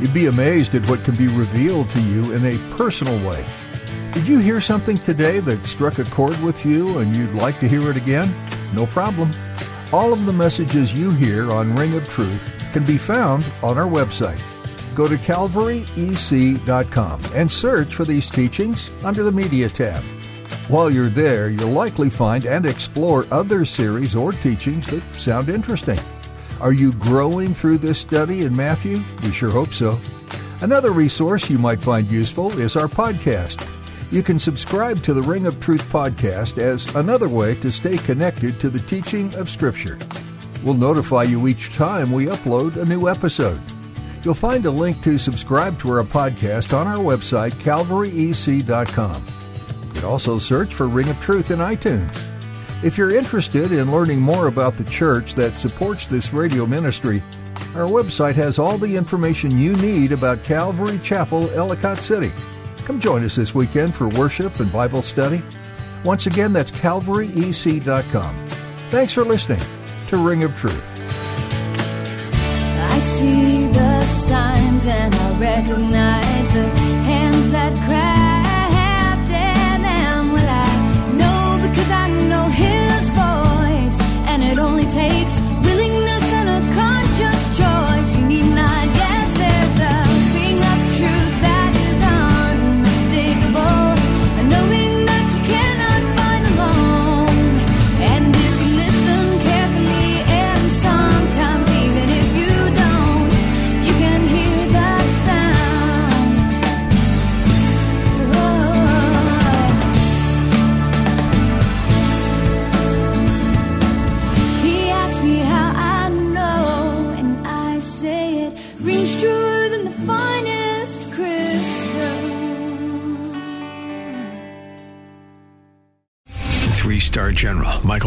You'd 0.00 0.14
be 0.14 0.28
amazed 0.28 0.74
at 0.74 0.88
what 0.88 1.04
can 1.04 1.14
be 1.16 1.28
revealed 1.28 1.90
to 1.90 2.00
you 2.04 2.32
in 2.32 2.46
a 2.46 2.76
personal 2.78 3.18
way. 3.28 3.44
Did 4.12 4.26
you 4.26 4.38
hear 4.38 4.62
something 4.62 4.96
today 4.96 5.40
that 5.40 5.66
struck 5.66 5.98
a 5.98 6.04
chord 6.04 6.42
with 6.42 6.64
you 6.64 7.00
and 7.00 7.14
you'd 7.14 7.34
like 7.34 7.60
to 7.60 7.68
hear 7.68 7.90
it 7.90 7.98
again? 7.98 8.34
No 8.72 8.86
problem. 8.86 9.30
All 9.92 10.12
of 10.12 10.26
the 10.26 10.32
messages 10.32 10.92
you 10.92 11.12
hear 11.12 11.52
on 11.52 11.76
Ring 11.76 11.94
of 11.94 12.08
Truth 12.08 12.52
can 12.72 12.84
be 12.84 12.98
found 12.98 13.46
on 13.62 13.78
our 13.78 13.86
website. 13.86 14.40
Go 14.96 15.06
to 15.06 15.14
calvaryec.com 15.16 17.20
and 17.34 17.48
search 17.50 17.94
for 17.94 18.04
these 18.04 18.28
teachings 18.28 18.90
under 19.04 19.22
the 19.22 19.30
Media 19.30 19.68
tab. 19.68 20.02
While 20.68 20.90
you're 20.90 21.08
there, 21.08 21.50
you'll 21.50 21.70
likely 21.70 22.10
find 22.10 22.46
and 22.46 22.66
explore 22.66 23.28
other 23.30 23.64
series 23.64 24.16
or 24.16 24.32
teachings 24.32 24.88
that 24.88 25.04
sound 25.14 25.48
interesting. 25.48 26.00
Are 26.60 26.72
you 26.72 26.92
growing 26.94 27.54
through 27.54 27.78
this 27.78 28.00
study 28.00 28.42
in 28.42 28.56
Matthew? 28.56 28.98
We 29.22 29.30
sure 29.30 29.52
hope 29.52 29.72
so. 29.72 30.00
Another 30.62 30.90
resource 30.90 31.48
you 31.48 31.58
might 31.58 31.80
find 31.80 32.10
useful 32.10 32.50
is 32.58 32.74
our 32.76 32.88
podcast. 32.88 33.75
You 34.12 34.22
can 34.22 34.38
subscribe 34.38 35.02
to 35.02 35.12
the 35.12 35.22
Ring 35.22 35.46
of 35.46 35.58
Truth 35.58 35.90
podcast 35.90 36.58
as 36.58 36.94
another 36.94 37.28
way 37.28 37.56
to 37.56 37.72
stay 37.72 37.96
connected 37.96 38.60
to 38.60 38.70
the 38.70 38.78
teaching 38.78 39.34
of 39.34 39.50
Scripture. 39.50 39.98
We'll 40.62 40.74
notify 40.74 41.24
you 41.24 41.48
each 41.48 41.74
time 41.74 42.12
we 42.12 42.26
upload 42.26 42.76
a 42.76 42.84
new 42.84 43.08
episode. 43.08 43.60
You'll 44.22 44.34
find 44.34 44.64
a 44.64 44.70
link 44.70 45.02
to 45.02 45.18
subscribe 45.18 45.78
to 45.80 45.90
our 45.90 46.04
podcast 46.04 46.72
on 46.72 46.86
our 46.86 46.98
website, 46.98 47.52
calvaryec.com. 47.54 49.24
You 49.86 49.92
can 49.92 50.04
also 50.04 50.38
search 50.38 50.72
for 50.72 50.86
Ring 50.86 51.08
of 51.08 51.20
Truth 51.20 51.50
in 51.50 51.58
iTunes. 51.58 52.22
If 52.84 52.96
you're 52.96 53.16
interested 53.16 53.72
in 53.72 53.90
learning 53.90 54.20
more 54.20 54.46
about 54.46 54.76
the 54.76 54.84
church 54.84 55.34
that 55.34 55.56
supports 55.56 56.06
this 56.06 56.32
radio 56.32 56.64
ministry, 56.64 57.24
our 57.74 57.88
website 57.88 58.34
has 58.34 58.60
all 58.60 58.78
the 58.78 58.96
information 58.96 59.58
you 59.58 59.74
need 59.76 60.12
about 60.12 60.44
Calvary 60.44 61.00
Chapel, 61.02 61.50
Ellicott 61.50 61.98
City. 61.98 62.30
Come 62.86 63.00
join 63.00 63.24
us 63.24 63.34
this 63.34 63.52
weekend 63.52 63.96
for 63.96 64.08
worship 64.10 64.60
and 64.60 64.72
Bible 64.72 65.02
study. 65.02 65.42
Once 66.04 66.26
again, 66.26 66.52
that's 66.52 66.70
calvaryec.com. 66.70 68.48
Thanks 68.90 69.12
for 69.12 69.24
listening 69.24 69.60
to 70.06 70.16
Ring 70.16 70.44
of 70.44 70.54
Truth. 70.54 71.02
I 72.32 72.98
see 73.00 73.66
the 73.66 74.04
signs 74.04 74.86
and 74.86 75.12
I 75.12 75.40
recognize 75.40 76.52
the 76.52 76.68
hands 77.02 77.50
that 77.50 77.72